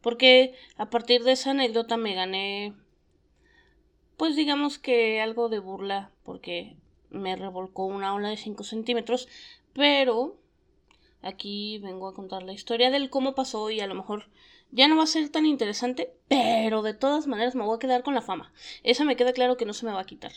porque 0.00 0.54
a 0.76 0.90
partir 0.90 1.24
de 1.24 1.32
esa 1.32 1.50
anécdota 1.50 1.96
me 1.96 2.14
gané, 2.14 2.72
pues 4.16 4.36
digamos 4.36 4.78
que 4.78 5.20
algo 5.20 5.48
de 5.48 5.58
burla, 5.58 6.12
porque 6.22 6.76
me 7.10 7.34
revolcó 7.34 7.86
una 7.86 8.14
ola 8.14 8.28
de 8.28 8.36
5 8.36 8.62
centímetros, 8.62 9.26
pero 9.72 10.36
aquí 11.20 11.78
vengo 11.78 12.06
a 12.06 12.14
contar 12.14 12.44
la 12.44 12.52
historia 12.52 12.92
del 12.92 13.10
cómo 13.10 13.34
pasó 13.34 13.70
y 13.70 13.80
a 13.80 13.88
lo 13.88 13.96
mejor 13.96 14.28
ya 14.70 14.86
no 14.86 14.96
va 14.96 15.02
a 15.02 15.06
ser 15.06 15.30
tan 15.30 15.46
interesante, 15.46 16.14
pero 16.28 16.82
de 16.82 16.94
todas 16.94 17.26
maneras 17.26 17.56
me 17.56 17.64
voy 17.64 17.74
a 17.74 17.80
quedar 17.80 18.04
con 18.04 18.14
la 18.14 18.22
fama. 18.22 18.52
Esa 18.84 19.04
me 19.04 19.16
queda 19.16 19.32
claro 19.32 19.56
que 19.56 19.66
no 19.66 19.72
se 19.72 19.84
me 19.84 19.92
va 19.92 20.02
a 20.02 20.06
quitar. 20.06 20.32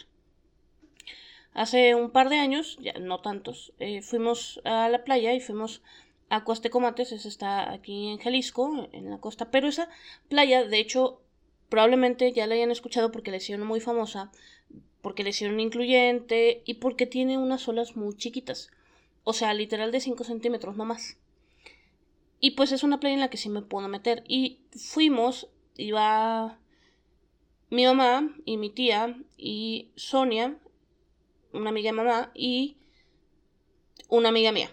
Hace 1.54 1.96
un 1.96 2.12
par 2.12 2.30
de 2.30 2.38
años, 2.38 2.78
ya 2.80 2.94
no 2.94 3.20
tantos, 3.20 3.74
eh, 3.80 4.02
fuimos 4.02 4.62
a 4.64 4.88
la 4.88 5.04
playa 5.04 5.34
y 5.34 5.42
fuimos 5.42 5.82
a 6.30 6.46
Comates, 6.46 7.12
esa 7.12 7.28
está 7.28 7.74
aquí 7.74 8.08
en 8.08 8.18
Jalisco, 8.18 8.88
en 8.94 9.10
la 9.10 9.18
costa, 9.18 9.52
pero 9.52 9.68
esa 9.68 9.90
playa, 10.30 10.64
de 10.64 10.80
hecho, 10.80 11.22
probablemente 11.68 12.32
ya 12.32 12.48
la 12.48 12.56
hayan 12.56 12.72
escuchado 12.72 13.12
porque 13.12 13.32
le 13.32 13.38
hicieron 13.38 13.68
muy 13.68 13.82
famosa, 13.82 14.32
porque 15.02 15.24
le 15.24 15.32
hicieron 15.32 15.60
incluyente 15.60 16.62
y 16.66 16.76
porque 16.76 17.06
tiene 17.06 17.38
unas 17.38 17.68
olas 17.68 17.98
muy 17.98 18.16
chiquitas, 18.16 18.72
o 19.26 19.34
sea, 19.34 19.54
literal 19.54 19.92
de 19.92 20.00
5 20.00 20.24
centímetros, 20.24 20.78
no 20.78 20.86
más. 20.86 21.18
Y 22.40 22.52
pues 22.52 22.72
es 22.72 22.84
una 22.84 23.00
playa 23.00 23.16
en 23.16 23.20
la 23.20 23.30
que 23.30 23.38
sí 23.38 23.50
me 23.50 23.62
puedo 23.62 23.88
meter. 23.88 24.24
Y 24.28 24.62
fuimos, 24.72 25.48
iba 25.78 26.58
mi 27.70 27.86
mamá 27.86 28.36
y 28.46 28.58
mi 28.58 28.70
tía 28.70 29.16
y 29.38 29.90
Sonia 29.96 30.58
una 31.54 31.70
amiga 31.70 31.90
de 31.90 31.98
mamá 31.98 32.32
y 32.34 32.78
una 34.10 34.30
amiga 34.30 34.52
mía. 34.52 34.72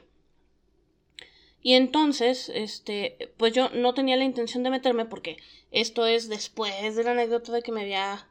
Y 1.61 1.75
entonces, 1.75 2.51
este, 2.55 3.33
pues 3.37 3.53
yo 3.53 3.69
no 3.71 3.95
tenía 3.95 4.17
la 4.17 4.25
intención 4.25 4.63
de 4.63 4.71
meterme 4.71 5.05
porque 5.05 5.39
esto 5.71 6.07
es 6.07 6.29
después 6.29 6.97
de 6.97 7.05
la 7.05 7.11
anécdota 7.13 7.53
de 7.53 7.63
que 7.63 7.73
me 7.73 7.83
había 7.83 8.29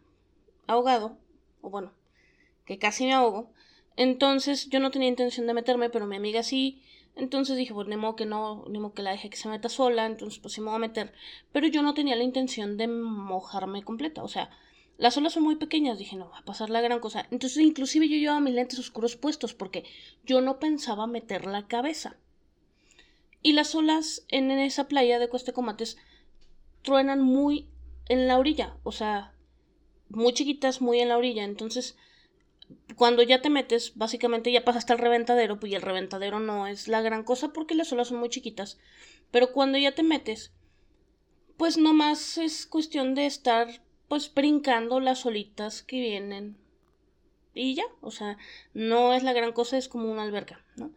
ahogado, 0.66 1.18
o 1.62 1.70
bueno, 1.70 1.94
que 2.66 2.80
casi 2.80 3.06
me 3.06 3.14
ahogo. 3.14 3.52
Entonces 3.96 4.70
yo 4.70 4.80
no 4.80 4.92
tenía 4.92 5.10
intención 5.10 5.48
de 5.48 5.54
meterme, 5.54 5.90
pero 5.90 6.06
mi 6.06 6.16
amiga 6.16 6.44
sí. 6.44 6.84
Entonces 7.16 7.58
dije, 7.58 7.74
pues 7.74 7.88
ni 7.88 7.98
modo 7.98 8.16
que 8.16 8.26
no, 8.26 8.66
ni 8.70 8.78
modo 8.78 8.94
que 8.94 9.02
la 9.02 9.12
deje 9.12 9.30
que 9.30 9.38
se 9.38 9.50
meta 9.50 9.70
sola, 9.70 10.06
entonces 10.06 10.40
pues 10.40 10.54
sí 10.54 10.62
me 10.62 10.68
voy 10.68 10.76
a 10.76 10.80
meter. 10.80 11.14
Pero 11.52 11.68
yo 11.68 11.82
no 11.82 11.94
tenía 11.96 12.16
la 12.16 12.24
intención 12.24 12.78
de 12.78 12.88
mojarme 12.88 13.84
completa, 13.84 14.24
o 14.24 14.28
sea, 14.28 14.52
las 14.98 15.16
olas 15.18 15.34
son 15.34 15.44
muy 15.44 15.56
pequeñas, 15.56 16.00
dije, 16.00 16.16
no 16.16 16.30
va 16.30 16.40
a 16.40 16.46
pasar 16.46 16.70
la 16.70 16.82
gran 16.82 17.00
cosa. 17.00 17.28
Entonces, 17.30 17.60
inclusive 17.60 18.10
yo 18.10 18.18
llevaba 18.18 18.40
mis 18.40 18.56
lentes 18.56 18.80
oscuros 18.80 19.16
puestos 19.16 19.54
porque 19.54 19.84
yo 20.26 20.42
no 20.42 20.60
pensaba 20.60 21.06
meter 21.06 21.46
la 21.46 21.68
cabeza. 21.68 22.18
Y 23.44 23.54
las 23.54 23.76
olas 23.76 24.26
en 24.30 24.50
esa 24.52 24.88
playa 24.88 25.20
de 25.20 25.30
Cuesta 25.30 25.54
Comates 25.54 25.98
truenan 26.82 27.22
muy 27.22 27.70
en 28.10 28.28
la 28.28 28.40
orilla, 28.40 28.78
o 28.84 28.92
sea, 28.92 29.34
muy 30.10 30.34
chiquitas, 30.34 30.82
muy 30.82 31.00
en 31.00 31.10
la 31.10 31.18
orilla. 31.18 31.44
Entonces, 31.44 31.96
cuando 32.96 33.22
ya 33.22 33.42
te 33.42 33.52
metes, 33.52 33.94
básicamente 33.96 34.52
ya 34.52 34.66
pasaste 34.66 34.94
al 34.94 35.00
reventadero, 35.00 35.60
pues 35.60 35.72
y 35.72 35.76
el 35.76 35.82
reventadero 35.82 36.40
no 36.40 36.66
es 36.66 36.88
la 36.88 37.02
gran 37.02 37.24
cosa 37.24 37.54
porque 37.54 37.76
las 37.76 37.92
olas 37.92 38.08
son 38.08 38.18
muy 38.18 38.30
chiquitas. 38.30 38.80
Pero 39.30 39.52
cuando 39.52 39.78
ya 39.78 39.94
te 39.94 40.04
metes, 40.04 40.52
pues 41.58 41.78
no 41.78 41.94
más 41.94 42.38
es 42.38 42.66
cuestión 42.66 43.14
de 43.14 43.28
estar 43.28 43.82
pues 44.08 44.34
brincando 44.34 45.00
las 45.00 45.26
olitas 45.26 45.84
que 45.84 46.00
vienen. 46.00 46.58
Y 47.54 47.74
ya, 47.74 47.86
o 48.02 48.12
sea, 48.12 48.38
no 48.74 49.14
es 49.14 49.24
la 49.24 49.34
gran 49.34 49.52
cosa, 49.52 49.78
es 49.78 49.88
como 49.88 50.12
una 50.12 50.24
alberca, 50.24 50.64
¿no? 50.76 50.92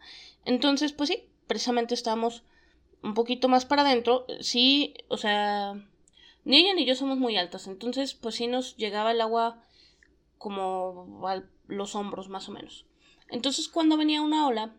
Entonces, 0.45 0.93
pues 0.93 1.09
sí, 1.09 1.25
precisamente 1.47 1.93
estamos 1.93 2.43
un 3.03 3.13
poquito 3.13 3.49
más 3.49 3.65
para 3.65 3.81
adentro, 3.81 4.25
sí, 4.39 4.93
o 5.07 5.17
sea, 5.17 5.73
ni 6.43 6.57
ella 6.57 6.73
ni 6.73 6.85
yo 6.85 6.95
somos 6.95 7.17
muy 7.17 7.37
altas, 7.37 7.67
entonces 7.67 8.13
pues 8.13 8.35
sí 8.35 8.47
nos 8.47 8.77
llegaba 8.77 9.11
el 9.11 9.21
agua 9.21 9.63
como 10.37 11.27
a 11.27 11.43
los 11.67 11.95
hombros 11.95 12.29
más 12.29 12.49
o 12.49 12.51
menos. 12.51 12.85
Entonces 13.29 13.67
cuando 13.67 13.97
venía 13.97 14.21
una 14.21 14.47
ola, 14.47 14.73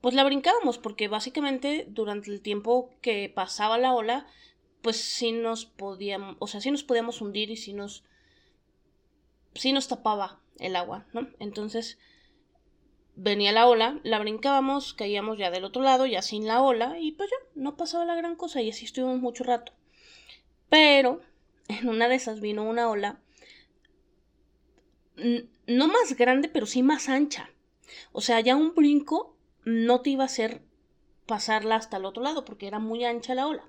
pues 0.00 0.14
la 0.14 0.24
brincábamos 0.24 0.78
porque 0.78 1.08
básicamente 1.08 1.86
durante 1.88 2.30
el 2.30 2.40
tiempo 2.40 2.90
que 3.00 3.30
pasaba 3.34 3.78
la 3.78 3.92
ola, 3.92 4.26
pues 4.82 4.96
sí 4.96 5.32
nos 5.32 5.66
podíamos, 5.66 6.36
o 6.38 6.46
sea, 6.46 6.60
sí 6.60 6.70
nos 6.70 6.84
podíamos 6.84 7.20
hundir 7.20 7.50
y 7.50 7.56
sí 7.56 7.72
nos, 7.72 8.04
sí 9.54 9.72
nos 9.72 9.88
tapaba 9.88 10.40
el 10.58 10.76
agua, 10.76 11.06
¿no? 11.12 11.28
Entonces 11.38 11.98
venía 13.16 13.52
la 13.52 13.66
ola, 13.66 14.00
la 14.02 14.18
brincábamos, 14.18 14.94
caíamos 14.94 15.38
ya 15.38 15.50
del 15.50 15.64
otro 15.64 15.82
lado, 15.82 16.06
ya 16.06 16.22
sin 16.22 16.46
la 16.46 16.62
ola, 16.62 16.98
y 16.98 17.12
pues 17.12 17.30
ya, 17.30 17.36
no 17.54 17.76
pasaba 17.76 18.04
la 18.04 18.14
gran 18.14 18.36
cosa, 18.36 18.62
y 18.62 18.70
así 18.70 18.84
estuvimos 18.84 19.20
mucho 19.20 19.44
rato. 19.44 19.72
Pero 20.68 21.20
en 21.68 21.88
una 21.88 22.08
de 22.08 22.14
esas 22.14 22.40
vino 22.40 22.62
una 22.62 22.88
ola, 22.88 23.20
no 25.66 25.88
más 25.88 26.16
grande, 26.16 26.48
pero 26.48 26.66
sí 26.66 26.82
más 26.82 27.08
ancha. 27.08 27.50
O 28.12 28.20
sea, 28.20 28.40
ya 28.40 28.56
un 28.56 28.74
brinco 28.74 29.36
no 29.64 30.00
te 30.00 30.10
iba 30.10 30.24
a 30.24 30.26
hacer 30.26 30.62
pasarla 31.26 31.76
hasta 31.76 31.98
el 31.98 32.06
otro 32.06 32.22
lado, 32.22 32.44
porque 32.44 32.66
era 32.66 32.78
muy 32.78 33.04
ancha 33.04 33.34
la 33.34 33.46
ola. 33.46 33.64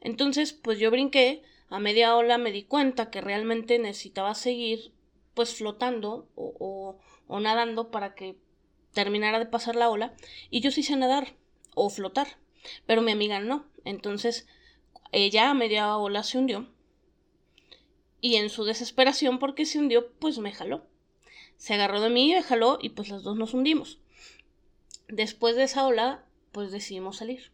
Entonces, 0.00 0.52
pues 0.52 0.78
yo 0.78 0.90
brinqué, 0.90 1.42
a 1.68 1.78
media 1.80 2.16
ola 2.16 2.38
me 2.38 2.52
di 2.52 2.64
cuenta 2.64 3.10
que 3.10 3.20
realmente 3.20 3.78
necesitaba 3.78 4.34
seguir 4.34 4.92
pues 5.34 5.54
flotando 5.54 6.28
o, 6.34 6.98
o 7.26 7.40
nadando 7.40 7.90
para 7.90 8.14
que 8.14 8.36
terminara 8.92 9.38
de 9.38 9.46
pasar 9.46 9.76
la 9.76 9.90
ola 9.90 10.14
y 10.50 10.60
yo 10.60 10.70
sí 10.70 10.82
sé 10.82 10.96
nadar 10.96 11.36
o 11.74 11.90
flotar, 11.90 12.38
pero 12.86 13.02
mi 13.02 13.12
amiga 13.12 13.38
no. 13.38 13.66
Entonces 13.84 14.46
ella 15.12 15.50
a 15.50 15.54
media 15.54 15.96
ola 15.96 16.22
se 16.22 16.38
hundió 16.38 16.68
y 18.20 18.36
en 18.36 18.50
su 18.50 18.64
desesperación 18.64 19.38
porque 19.38 19.66
se 19.66 19.78
hundió 19.78 20.10
pues 20.12 20.38
me 20.38 20.52
jaló. 20.52 20.86
Se 21.56 21.74
agarró 21.74 22.00
de 22.00 22.10
mí 22.10 22.30
y 22.30 22.34
me 22.34 22.42
jaló 22.42 22.78
y 22.80 22.90
pues 22.90 23.08
las 23.08 23.22
dos 23.22 23.36
nos 23.36 23.54
hundimos. 23.54 24.00
Después 25.08 25.56
de 25.56 25.64
esa 25.64 25.86
ola 25.86 26.24
pues 26.52 26.72
decidimos 26.72 27.18
salir. 27.18 27.52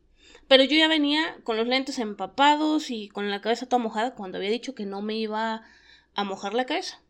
Pero 0.48 0.64
yo 0.64 0.76
ya 0.76 0.88
venía 0.88 1.38
con 1.44 1.56
los 1.56 1.66
lentes 1.66 1.98
empapados 1.98 2.90
y 2.90 3.08
con 3.08 3.30
la 3.30 3.40
cabeza 3.40 3.66
toda 3.66 3.82
mojada 3.82 4.14
cuando 4.14 4.38
había 4.38 4.50
dicho 4.50 4.74
que 4.74 4.84
no 4.84 5.00
me 5.00 5.16
iba 5.16 5.62
a 6.14 6.24
mojar 6.24 6.54
la 6.54 6.66
cabeza. 6.66 7.00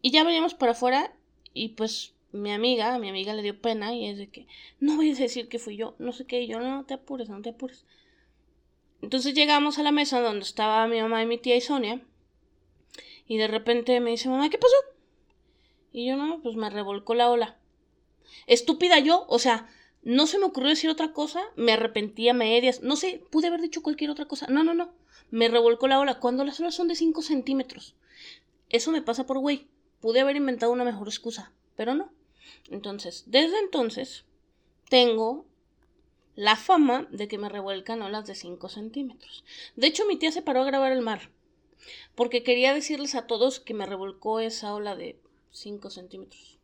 Y 0.00 0.10
ya 0.10 0.24
veníamos 0.24 0.54
para 0.54 0.72
afuera 0.72 1.12
y 1.54 1.70
pues 1.70 2.14
mi 2.32 2.50
amiga, 2.52 2.98
mi 2.98 3.08
amiga 3.08 3.34
le 3.34 3.42
dio 3.42 3.60
pena 3.60 3.94
y 3.94 4.06
es 4.06 4.18
de 4.18 4.30
que 4.30 4.46
no 4.80 4.96
voy 4.96 5.12
a 5.12 5.14
decir 5.14 5.48
que 5.48 5.58
fui 5.58 5.76
yo, 5.76 5.94
no 5.98 6.12
sé 6.12 6.26
qué, 6.26 6.42
y 6.42 6.46
yo 6.46 6.60
no, 6.60 6.84
te 6.84 6.94
apures, 6.94 7.28
no 7.28 7.42
te 7.42 7.50
apures. 7.50 7.84
Entonces 9.02 9.34
llegamos 9.34 9.78
a 9.78 9.82
la 9.82 9.92
mesa 9.92 10.20
donde 10.20 10.44
estaba 10.44 10.86
mi 10.86 11.00
mamá 11.00 11.22
y 11.22 11.26
mi 11.26 11.38
tía 11.38 11.56
y 11.56 11.60
Sonia 11.60 12.00
y 13.26 13.36
de 13.36 13.48
repente 13.48 14.00
me 14.00 14.10
dice, 14.10 14.28
mamá, 14.28 14.48
¿qué 14.48 14.58
pasó? 14.58 14.74
Y 15.92 16.06
yo 16.06 16.16
no, 16.16 16.40
pues 16.42 16.56
me 16.56 16.70
revolcó 16.70 17.14
la 17.14 17.30
ola. 17.30 17.58
Estúpida 18.46 18.98
yo, 18.98 19.26
o 19.28 19.38
sea, 19.38 19.68
no 20.02 20.26
se 20.26 20.38
me 20.38 20.46
ocurrió 20.46 20.68
decir 20.68 20.90
otra 20.90 21.12
cosa, 21.12 21.42
me 21.56 21.72
arrepentí 21.72 22.28
a 22.28 22.34
medias, 22.34 22.82
no 22.82 22.96
sé, 22.96 23.24
pude 23.30 23.46
haber 23.46 23.60
dicho 23.60 23.82
cualquier 23.82 24.10
otra 24.10 24.26
cosa. 24.26 24.46
No, 24.48 24.64
no, 24.64 24.74
no, 24.74 24.92
me 25.30 25.48
revolcó 25.48 25.86
la 25.88 26.00
ola 26.00 26.18
cuando 26.18 26.44
las 26.44 26.60
olas 26.60 26.74
son 26.74 26.88
de 26.88 26.96
5 26.96 27.22
centímetros. 27.22 27.94
Eso 28.68 28.90
me 28.90 29.02
pasa 29.02 29.26
por 29.26 29.38
güey. 29.38 29.68
Pude 30.00 30.20
haber 30.20 30.36
inventado 30.36 30.72
una 30.72 30.84
mejor 30.84 31.08
excusa, 31.08 31.52
pero 31.76 31.94
no. 31.94 32.10
Entonces, 32.70 33.24
desde 33.26 33.58
entonces, 33.60 34.24
tengo 34.88 35.46
la 36.34 36.56
fama 36.56 37.06
de 37.10 37.28
que 37.28 37.38
me 37.38 37.48
revuelcan 37.48 38.02
olas 38.02 38.26
de 38.26 38.34
5 38.34 38.68
centímetros. 38.68 39.44
De 39.76 39.86
hecho, 39.86 40.06
mi 40.06 40.16
tía 40.16 40.32
se 40.32 40.42
paró 40.42 40.62
a 40.62 40.66
grabar 40.66 40.92
el 40.92 41.02
mar, 41.02 41.30
porque 42.14 42.42
quería 42.42 42.74
decirles 42.74 43.14
a 43.14 43.26
todos 43.26 43.60
que 43.60 43.74
me 43.74 43.86
revolcó 43.86 44.40
esa 44.40 44.74
ola 44.74 44.96
de 44.96 45.20
5 45.52 45.90
centímetros. 45.90 46.58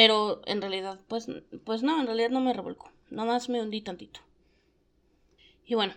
Pero 0.00 0.40
en 0.46 0.62
realidad, 0.62 0.98
pues, 1.08 1.26
pues 1.66 1.82
no, 1.82 2.00
en 2.00 2.06
realidad 2.06 2.30
no 2.30 2.40
me 2.40 2.54
revolcó. 2.54 2.90
Nada 3.10 3.30
más 3.32 3.50
me 3.50 3.60
hundí 3.60 3.82
tantito. 3.82 4.20
Y 5.66 5.74
bueno, 5.74 5.92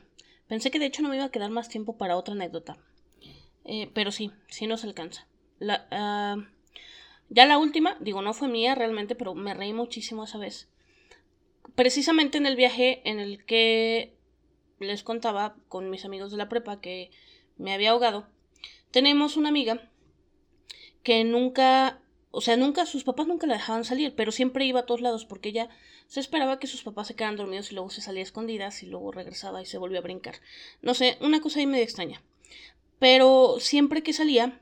pensé 0.50 0.72
que 0.72 0.80
de 0.80 0.88
hecho 0.88 1.02
no 1.02 1.08
me 1.08 1.16
iba 1.16 1.24
a 1.24 1.32
quedar 1.32 1.52
más 1.52 1.70
tiempo 1.70 1.98
para 1.98 2.18
otra 2.18 2.34
anécdota. 2.34 2.76
Eh, 3.64 3.90
pero 3.94 4.12
sí, 4.12 4.30
sí 4.50 4.68
nos 4.68 4.84
alcanza. 4.84 5.26
La, 5.58 5.88
uh, 5.90 6.44
ya 7.30 7.46
la 7.46 7.58
última, 7.58 7.96
digo, 8.02 8.22
no 8.22 8.34
fue 8.34 8.50
mía 8.50 8.76
realmente, 8.76 9.16
pero 9.16 9.36
me 9.36 9.54
reí 9.54 9.72
muchísimo 9.72 10.26
esa 10.26 10.38
vez. 10.38 10.68
Precisamente 11.76 12.38
en 12.38 12.46
el 12.46 12.58
viaje 12.58 13.10
en 13.10 13.22
el 13.22 13.46
que 13.46 14.18
les 14.82 15.04
contaba 15.04 15.56
con 15.70 15.90
mis 15.90 16.04
amigos 16.04 16.30
de 16.30 16.36
la 16.40 16.50
prepa 16.50 16.82
que 16.82 17.10
me 17.56 17.74
había 17.74 17.92
ahogado, 17.92 18.28
tenemos 18.92 19.38
una 19.38 19.48
amiga 19.48 19.90
que 21.04 21.24
nunca, 21.24 22.02
o 22.36 22.42
sea, 22.42 22.58
nunca, 22.58 22.88
sus 22.88 23.04
papás 23.04 23.28
nunca 23.28 23.46
la 23.46 23.54
dejaban 23.54 23.86
salir, 23.86 24.16
pero 24.16 24.32
siempre 24.32 24.66
iba 24.66 24.80
a 24.80 24.86
todos 24.88 25.02
lados 25.02 25.24
porque 25.24 25.50
ella 25.50 25.70
se 26.08 26.20
esperaba 26.20 26.58
que 26.58 26.66
sus 26.66 26.82
papás 26.82 27.06
se 27.06 27.16
quedaran 27.16 27.36
dormidos 27.36 27.72
y 27.72 27.76
luego 27.76 27.92
se 27.92 28.02
salía 28.02 28.22
a 28.22 28.24
escondidas 28.24 28.82
y 28.82 28.88
luego 28.88 29.12
regresaba 29.12 29.62
y 29.62 29.68
se 29.68 29.78
volvió 29.78 30.00
a 30.00 30.02
brincar. 30.02 30.38
No 30.82 30.96
sé, 30.96 31.16
una 31.22 31.42
cosa 31.42 31.60
ahí 31.60 31.68
medio 31.68 31.84
extraña. 31.84 32.24
Pero 32.98 33.58
siempre 33.60 34.02
que 34.02 34.14
salía, 34.14 34.60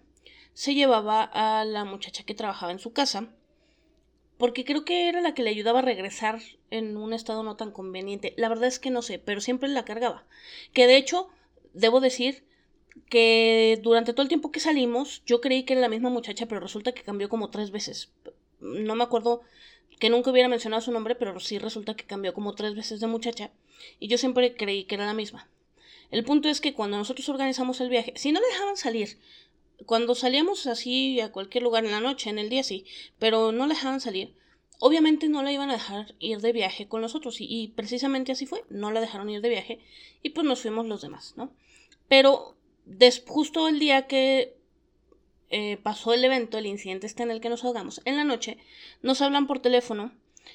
se 0.53 0.73
llevaba 0.73 1.23
a 1.23 1.63
la 1.63 1.85
muchacha 1.85 2.25
que 2.25 2.35
trabajaba 2.35 2.73
en 2.73 2.79
su 2.79 2.91
casa, 2.91 3.29
porque 4.37 4.65
creo 4.65 4.83
que 4.83 5.07
era 5.07 5.21
la 5.21 5.33
que 5.33 5.43
le 5.43 5.51
ayudaba 5.51 5.79
a 5.79 5.83
regresar 5.83 6.41
en 6.71 6.97
un 6.97 7.13
estado 7.13 7.41
no 7.41 7.55
tan 7.55 7.71
conveniente. 7.71 8.33
La 8.35 8.49
verdad 8.49 8.67
es 8.67 8.79
que 8.79 8.91
no 8.91 9.01
sé, 9.01 9.17
pero 9.17 9.39
siempre 9.39 9.69
la 9.69 9.85
cargaba. 9.85 10.25
Que 10.73 10.87
de 10.87 10.97
hecho, 10.97 11.29
debo 11.73 12.01
decir 12.01 12.43
que 13.11 13.77
durante 13.83 14.13
todo 14.13 14.21
el 14.23 14.29
tiempo 14.29 14.53
que 14.53 14.61
salimos, 14.61 15.21
yo 15.25 15.41
creí 15.41 15.63
que 15.63 15.73
era 15.73 15.81
la 15.81 15.89
misma 15.89 16.09
muchacha, 16.09 16.45
pero 16.45 16.61
resulta 16.61 16.93
que 16.93 17.03
cambió 17.03 17.27
como 17.27 17.49
tres 17.49 17.69
veces. 17.69 18.09
No 18.61 18.95
me 18.95 19.03
acuerdo 19.03 19.41
que 19.99 20.09
nunca 20.09 20.31
hubiera 20.31 20.47
mencionado 20.47 20.81
su 20.81 20.93
nombre, 20.93 21.15
pero 21.15 21.37
sí 21.41 21.59
resulta 21.59 21.93
que 21.95 22.05
cambió 22.05 22.33
como 22.33 22.55
tres 22.55 22.73
veces 22.73 23.01
de 23.01 23.07
muchacha, 23.07 23.51
y 23.99 24.07
yo 24.07 24.17
siempre 24.17 24.55
creí 24.55 24.85
que 24.85 24.95
era 24.95 25.05
la 25.05 25.13
misma. 25.13 25.49
El 26.09 26.23
punto 26.23 26.47
es 26.47 26.61
que 26.61 26.73
cuando 26.73 26.97
nosotros 26.97 27.27
organizamos 27.27 27.81
el 27.81 27.89
viaje, 27.89 28.13
si 28.15 28.31
no 28.31 28.39
dejaban 28.39 28.77
salir 28.77 29.17
cuando 29.85 30.15
salíamos 30.15 30.67
así 30.67 31.19
a 31.19 31.31
cualquier 31.31 31.63
lugar 31.63 31.83
en 31.83 31.91
la 31.91 31.99
noche, 31.99 32.29
en 32.29 32.39
el 32.39 32.49
día 32.49 32.63
sí, 32.63 32.85
pero 33.19 33.51
no 33.51 33.67
la 33.67 33.73
dejaban 33.73 33.99
salir, 33.99 34.33
obviamente 34.79 35.27
no 35.27 35.43
la 35.43 35.51
iban 35.51 35.69
a 35.69 35.73
dejar 35.73 36.15
ir 36.19 36.39
de 36.39 36.53
viaje 36.53 36.87
con 36.87 37.01
nosotros 37.01 37.37
y, 37.39 37.73
precisamente 37.75 38.31
así 38.31 38.45
fue, 38.45 38.63
no 38.69 38.91
la 38.91 39.01
dejaron 39.01 39.29
ir 39.29 39.41
de 39.41 39.49
viaje 39.49 39.79
y 40.23 40.29
pues 40.29 40.47
nos 40.47 40.61
fuimos 40.61 40.85
los 40.85 41.01
demás, 41.01 41.33
¿no? 41.35 41.51
Pero 42.07 42.55
justo 43.27 43.67
el 43.67 43.79
día 43.79 44.07
que 44.07 44.57
eh, 45.49 45.77
pasó 45.77 46.13
el 46.13 46.23
evento, 46.23 46.57
el 46.57 46.65
incidente 46.65 47.07
este 47.07 47.23
en 47.23 47.31
el 47.31 47.41
que 47.41 47.49
nos 47.49 47.63
ahogamos, 47.63 48.01
en 48.05 48.17
la 48.17 48.23
noche 48.23 48.57
nos 49.01 49.21
hablan 49.21 49.47
por 49.47 49.59
teléfono, 49.59 50.13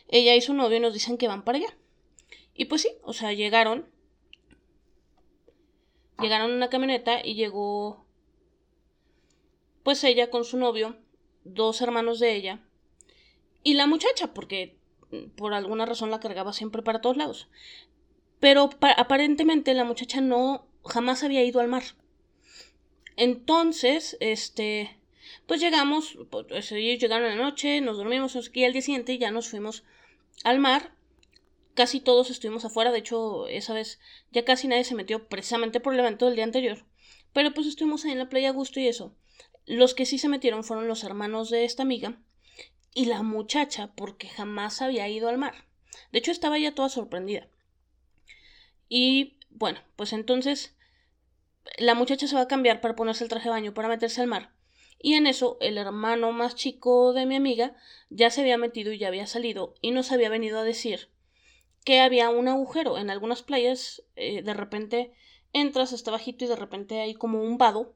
ella 0.08 0.34
y 0.34 0.40
su 0.40 0.54
novio 0.54 0.80
nos 0.80 0.94
dicen 0.94 1.18
que 1.18 1.28
van 1.28 1.44
para 1.44 1.58
allá. 1.58 1.76
Y 2.54 2.66
pues 2.66 2.82
sí, 2.82 2.88
o 3.02 3.12
sea, 3.12 3.32
llegaron, 3.32 3.86
llegaron 6.20 6.50
en 6.50 6.56
una 6.56 6.70
camioneta 6.70 7.24
y 7.24 7.34
llegó 7.34 8.06
pues 9.82 10.02
ella 10.02 10.30
con 10.30 10.44
su 10.44 10.56
novio, 10.56 10.96
dos 11.44 11.80
hermanos 11.80 12.18
de 12.18 12.34
ella, 12.34 12.60
y 13.62 13.74
la 13.74 13.86
muchacha, 13.86 14.32
porque 14.32 14.78
mm, 15.10 15.30
por 15.36 15.52
alguna 15.52 15.86
razón 15.86 16.10
la 16.10 16.20
cargaba 16.20 16.52
siempre 16.52 16.82
para 16.82 17.00
todos 17.00 17.16
lados. 17.16 17.48
Pero 18.40 18.70
aparentemente 18.96 19.74
la 19.74 19.84
muchacha 19.84 20.20
no 20.20 20.66
jamás 20.84 21.24
había 21.24 21.44
ido 21.44 21.60
al 21.60 21.68
mar. 21.68 21.82
Entonces, 23.16 24.16
este, 24.20 24.98
pues 25.46 25.61
llegamos, 25.61 26.18
pues 26.31 26.72
ellos 26.72 27.00
llegaron 27.00 27.29
la 27.29 27.42
noche, 27.42 27.81
nos 27.81 27.96
dormimos 27.96 28.37
aquí 28.37 28.64
al 28.64 28.72
día 28.72 28.83
siguiente 28.83 29.14
y 29.14 29.18
ya 29.18 29.31
nos 29.31 29.48
fuimos 29.48 29.85
al 30.44 30.59
mar. 30.59 30.92
Casi 31.74 32.00
todos 32.00 32.31
estuvimos 32.31 32.64
afuera, 32.64 32.92
de 32.92 32.98
hecho, 32.98 33.48
esa 33.48 33.74
vez 33.74 33.98
ya 34.33 34.44
casi 34.44 34.68
nadie 34.68 34.85
se 34.85 34.94
metió 34.94 35.29
precisamente 35.29 35.81
por 35.81 35.94
el 35.94 36.00
evento 36.00 36.26
del 36.26 36.37
día 36.37 36.44
anterior. 36.44 36.85
Pero 37.33 37.52
pues 37.52 37.66
estuvimos 37.66 38.05
ahí 38.05 38.12
en 38.12 38.18
la 38.18 38.29
playa 38.29 38.50
a 38.50 38.52
gusto 38.52 38.81
y 38.81 38.87
eso. 38.87 39.14
Los 39.66 39.94
que 39.94 40.07
sí 40.07 40.18
se 40.18 40.29
metieron 40.29 40.64
fueron 40.64 40.88
los 40.88 41.05
hermanos 41.05 41.50
de 41.50 41.64
esta 41.64 41.83
amiga 41.83 42.18
y 42.94 43.07
la 43.07 43.22
muchacha 43.22 43.92
porque 43.94 44.29
jamás 44.29 44.81
había 44.81 45.09
ido 45.09 45.29
al 45.29 45.37
mar. 45.37 45.66
De 46.12 46.18
hecho, 46.18 46.31
estaba 46.31 46.59
ya 46.59 46.74
toda 46.74 46.88
sorprendida. 46.88 47.48
Y 48.88 49.37
bueno, 49.50 49.81
pues 49.96 50.12
entonces 50.12 50.75
la 51.79 51.94
muchacha 51.94 52.26
se 52.26 52.35
va 52.35 52.42
a 52.42 52.48
cambiar 52.48 52.81
para 52.81 52.96
ponerse 52.96 53.24
el 53.24 53.31
traje 53.31 53.48
de 53.48 53.55
baño 53.55 53.74
para 53.74 53.88
meterse 53.88 54.20
al 54.20 54.26
mar. 54.26 54.52
Y 54.98 55.14
en 55.14 55.26
eso 55.26 55.59
el 55.61 55.79
hermano 55.79 56.33
más 56.33 56.55
chico 56.55 57.12
de 57.12 57.26
mi 57.26 57.37
amiga 57.37 57.76
ya 58.09 58.31
se 58.31 58.40
había 58.40 58.59
metido 58.59 58.92
y 58.92 58.98
ya 58.98 59.09
había 59.09 59.26
salido 59.26 59.74
y 59.81 59.90
nos 59.90 60.11
había 60.11 60.31
venido 60.31 60.59
a 60.59 60.64
decir 60.64 61.11
que 61.85 62.00
había 62.00 62.31
un 62.31 62.48
agujero. 62.48 62.98
En 62.98 63.11
algunas 63.11 63.42
playas 63.42 64.02
eh, 64.16 64.42
de 64.42 64.55
repente 64.55 65.12
entras 65.52 65.92
hasta 65.92 66.11
bajito 66.11 66.44
y 66.44 66.48
de 66.48 66.57
repente 66.57 67.00
hay 67.00 67.14
como 67.14 67.42
un 67.42 67.59
vado 67.59 67.94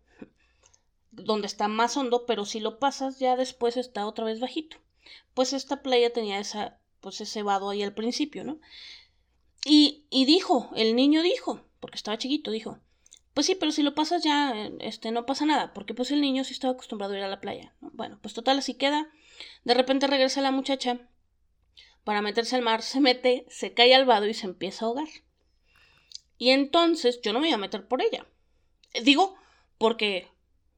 donde 1.10 1.46
está 1.46 1.68
más 1.68 1.96
hondo, 1.96 2.26
pero 2.26 2.44
si 2.44 2.60
lo 2.60 2.78
pasas 2.78 3.18
ya 3.18 3.36
después 3.36 3.76
está 3.76 4.06
otra 4.06 4.24
vez 4.24 4.38
bajito. 4.40 4.76
Pues 5.34 5.52
esta 5.52 5.82
playa 5.82 6.12
tenía 6.12 6.38
esa, 6.38 6.78
pues 7.00 7.20
ese 7.20 7.42
vado 7.42 7.70
ahí 7.70 7.82
al 7.82 7.94
principio, 7.94 8.44
¿no? 8.44 8.60
Y, 9.64 10.06
y 10.10 10.24
dijo, 10.24 10.70
el 10.76 10.94
niño 10.94 11.22
dijo, 11.22 11.60
porque 11.80 11.96
estaba 11.96 12.18
chiquito, 12.18 12.50
dijo, 12.50 12.78
pues 13.34 13.46
sí, 13.46 13.54
pero 13.54 13.72
si 13.72 13.82
lo 13.82 13.94
pasas 13.94 14.22
ya, 14.24 14.54
este, 14.80 15.12
no 15.12 15.24
pasa 15.24 15.46
nada, 15.46 15.72
porque 15.72 15.94
pues 15.94 16.10
el 16.10 16.20
niño 16.20 16.44
sí 16.44 16.52
estaba 16.52 16.74
acostumbrado 16.74 17.14
a 17.14 17.18
ir 17.18 17.22
a 17.22 17.28
la 17.28 17.40
playa. 17.40 17.74
Bueno, 17.80 18.18
pues 18.20 18.34
total, 18.34 18.58
así 18.58 18.74
queda. 18.74 19.08
De 19.64 19.74
repente 19.74 20.06
regresa 20.06 20.40
la 20.40 20.50
muchacha 20.50 21.08
para 22.04 22.22
meterse 22.22 22.56
al 22.56 22.62
mar, 22.62 22.82
se 22.82 23.00
mete, 23.00 23.46
se 23.48 23.72
cae 23.72 23.94
al 23.94 24.04
vado 24.04 24.26
y 24.26 24.34
se 24.34 24.46
empieza 24.46 24.84
a 24.84 24.88
ahogar. 24.88 25.08
Y 26.38 26.50
entonces 26.50 27.20
yo 27.22 27.32
no 27.32 27.40
me 27.40 27.48
iba 27.48 27.56
a 27.56 27.60
meter 27.60 27.86
por 27.86 28.02
ella. 28.02 28.26
Digo, 29.04 29.36
porque 29.78 30.28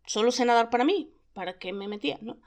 solo 0.06 0.32
sé 0.32 0.44
nadar 0.44 0.70
para 0.70 0.84
mí, 0.84 1.10
para 1.32 1.58
que 1.58 1.72
me 1.72 1.88
metía, 1.88 2.18
¿no? 2.20 2.38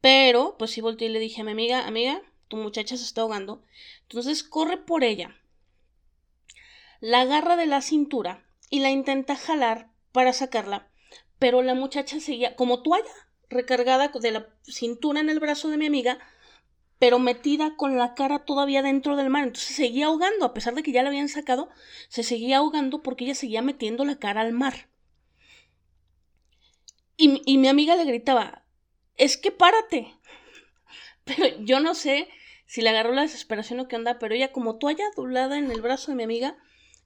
Pero, 0.00 0.56
pues 0.58 0.70
sí 0.70 0.80
volteé 0.80 1.08
y 1.08 1.12
le 1.12 1.18
dije 1.18 1.40
a 1.40 1.44
mi 1.44 1.50
amiga, 1.50 1.86
amiga, 1.86 2.22
tu 2.46 2.56
muchacha 2.56 2.96
se 2.96 3.04
está 3.04 3.22
ahogando. 3.22 3.62
Entonces 4.02 4.44
corre 4.44 4.76
por 4.76 5.02
ella. 5.02 5.36
La 7.00 7.22
agarra 7.22 7.56
de 7.56 7.66
la 7.66 7.80
cintura 7.80 8.47
y 8.70 8.80
la 8.80 8.90
intenta 8.90 9.36
jalar 9.36 9.90
para 10.12 10.32
sacarla, 10.32 10.90
pero 11.38 11.62
la 11.62 11.74
muchacha 11.74 12.20
seguía 12.20 12.56
como 12.56 12.82
toalla, 12.82 13.10
recargada 13.48 14.08
de 14.08 14.30
la 14.30 14.48
cintura 14.62 15.20
en 15.20 15.30
el 15.30 15.40
brazo 15.40 15.68
de 15.68 15.78
mi 15.78 15.86
amiga, 15.86 16.18
pero 16.98 17.18
metida 17.18 17.76
con 17.76 17.96
la 17.96 18.14
cara 18.14 18.40
todavía 18.40 18.82
dentro 18.82 19.16
del 19.16 19.30
mar. 19.30 19.44
Entonces 19.44 19.76
seguía 19.76 20.06
ahogando, 20.06 20.44
a 20.44 20.54
pesar 20.54 20.74
de 20.74 20.82
que 20.82 20.92
ya 20.92 21.02
la 21.02 21.08
habían 21.08 21.28
sacado, 21.28 21.68
se 22.08 22.22
seguía 22.22 22.58
ahogando 22.58 23.02
porque 23.02 23.24
ella 23.24 23.34
seguía 23.34 23.62
metiendo 23.62 24.04
la 24.04 24.18
cara 24.18 24.40
al 24.40 24.52
mar. 24.52 24.88
Y, 27.16 27.42
y 27.46 27.58
mi 27.58 27.68
amiga 27.68 27.96
le 27.96 28.04
gritaba, 28.04 28.64
es 29.16 29.36
que 29.36 29.50
párate. 29.50 30.14
Pero 31.24 31.46
yo 31.60 31.80
no 31.80 31.94
sé 31.94 32.28
si 32.66 32.82
le 32.82 32.90
agarró 32.90 33.12
la 33.12 33.22
desesperación 33.22 33.80
o 33.80 33.88
qué 33.88 33.96
onda, 33.96 34.18
pero 34.18 34.34
ella 34.34 34.52
como 34.52 34.76
toalla 34.76 35.04
doblada 35.16 35.58
en 35.58 35.70
el 35.70 35.80
brazo 35.80 36.10
de 36.10 36.16
mi 36.16 36.22
amiga 36.24 36.58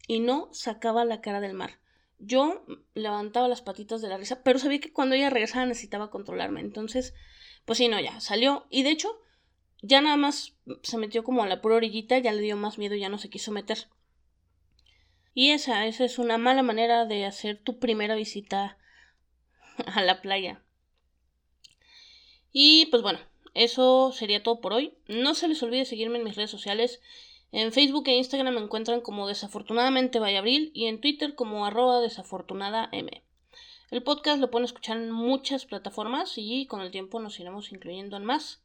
y 0.06 0.20
no 0.20 0.48
sacaba 0.52 1.04
la 1.04 1.20
cara 1.20 1.40
del 1.40 1.54
mar. 1.54 1.78
Yo 2.18 2.64
levantaba 2.94 3.48
las 3.48 3.62
patitas 3.62 4.00
de 4.00 4.08
la 4.08 4.16
risa, 4.16 4.42
pero 4.42 4.58
sabía 4.58 4.80
que 4.80 4.92
cuando 4.92 5.14
ella 5.14 5.30
regresaba 5.30 5.66
necesitaba 5.66 6.10
controlarme. 6.10 6.60
Entonces, 6.60 7.14
pues 7.64 7.78
sí, 7.78 7.88
no, 7.88 7.98
ya 8.00 8.20
salió. 8.20 8.66
Y 8.70 8.84
de 8.84 8.90
hecho, 8.90 9.20
ya 9.80 10.00
nada 10.00 10.16
más 10.16 10.54
se 10.82 10.98
metió 10.98 11.24
como 11.24 11.42
a 11.42 11.48
la 11.48 11.60
pura 11.60 11.76
orillita, 11.76 12.18
ya 12.18 12.32
le 12.32 12.42
dio 12.42 12.56
más 12.56 12.78
miedo 12.78 12.94
y 12.94 13.00
ya 13.00 13.08
no 13.08 13.18
se 13.18 13.30
quiso 13.30 13.50
meter. 13.50 13.88
Y 15.34 15.50
esa, 15.50 15.86
esa 15.86 16.04
es 16.04 16.18
una 16.18 16.38
mala 16.38 16.62
manera 16.62 17.06
de 17.06 17.24
hacer 17.24 17.58
tu 17.58 17.78
primera 17.78 18.14
visita 18.14 18.78
a 19.86 20.02
la 20.02 20.20
playa. 20.20 20.62
Y 22.52 22.86
pues 22.86 23.02
bueno, 23.02 23.18
eso 23.54 24.12
sería 24.12 24.42
todo 24.42 24.60
por 24.60 24.72
hoy. 24.72 24.94
No 25.08 25.34
se 25.34 25.48
les 25.48 25.62
olvide 25.62 25.84
seguirme 25.84 26.18
en 26.18 26.24
mis 26.24 26.36
redes 26.36 26.50
sociales. 26.50 27.00
En 27.52 27.70
Facebook 27.70 28.08
e 28.08 28.16
Instagram 28.16 28.54
me 28.54 28.62
encuentran 28.62 29.02
como 29.02 29.28
desafortunadamente 29.28 30.18
Vallabril 30.18 30.70
y 30.74 30.86
en 30.86 31.02
Twitter 31.02 31.34
como 31.34 31.66
arroba 31.66 32.00
desafortunada. 32.00 32.90
El 33.90 34.02
podcast 34.02 34.40
lo 34.40 34.50
pueden 34.50 34.64
escuchar 34.64 34.96
en 34.96 35.12
muchas 35.12 35.66
plataformas 35.66 36.32
y 36.36 36.64
con 36.64 36.80
el 36.80 36.90
tiempo 36.90 37.20
nos 37.20 37.38
iremos 37.38 37.70
incluyendo 37.70 38.16
en 38.16 38.24
más. 38.24 38.62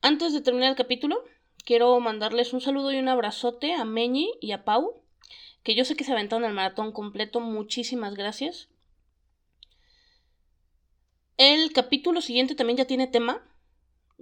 Antes 0.00 0.32
de 0.32 0.40
terminar 0.40 0.70
el 0.70 0.76
capítulo, 0.76 1.24
quiero 1.62 2.00
mandarles 2.00 2.54
un 2.54 2.62
saludo 2.62 2.90
y 2.90 2.96
un 2.96 3.08
abrazote 3.08 3.74
a 3.74 3.84
Meñi 3.84 4.32
y 4.40 4.52
a 4.52 4.64
Pau, 4.64 5.02
que 5.62 5.74
yo 5.74 5.84
sé 5.84 5.94
que 5.94 6.04
se 6.04 6.12
aventaron 6.12 6.46
el 6.46 6.54
maratón 6.54 6.90
completo. 6.90 7.40
Muchísimas 7.40 8.14
gracias. 8.14 8.68
El 11.36 11.72
capítulo 11.74 12.22
siguiente 12.22 12.54
también 12.54 12.78
ya 12.78 12.86
tiene 12.86 13.08
tema. 13.08 13.42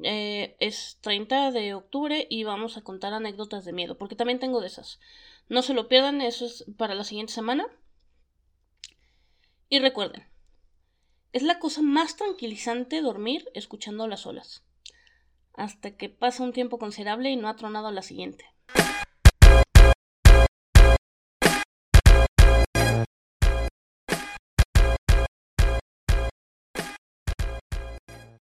Eh, 0.02 0.56
es 0.58 0.98
30 1.02 1.50
de 1.50 1.74
octubre 1.74 2.26
y 2.30 2.44
vamos 2.44 2.76
a 2.76 2.82
contar 2.82 3.12
anécdotas 3.12 3.64
de 3.64 3.72
miedo, 3.72 3.98
porque 3.98 4.16
también 4.16 4.38
tengo 4.38 4.60
de 4.60 4.68
esas. 4.68 5.00
No 5.48 5.62
se 5.62 5.74
lo 5.74 5.88
pierdan, 5.88 6.20
eso 6.20 6.46
es 6.46 6.64
para 6.76 6.94
la 6.94 7.04
siguiente 7.04 7.32
semana. 7.32 7.66
Y 9.68 9.78
recuerden, 9.78 10.26
es 11.32 11.42
la 11.42 11.58
cosa 11.58 11.82
más 11.82 12.16
tranquilizante 12.16 13.00
dormir 13.00 13.50
escuchando 13.54 14.06
las 14.06 14.26
olas. 14.26 14.64
Hasta 15.54 15.96
que 15.96 16.08
pasa 16.08 16.42
un 16.42 16.52
tiempo 16.52 16.78
considerable 16.78 17.30
y 17.30 17.36
no 17.36 17.48
ha 17.48 17.56
tronado 17.56 17.90
la 17.90 18.02
siguiente. 18.02 18.44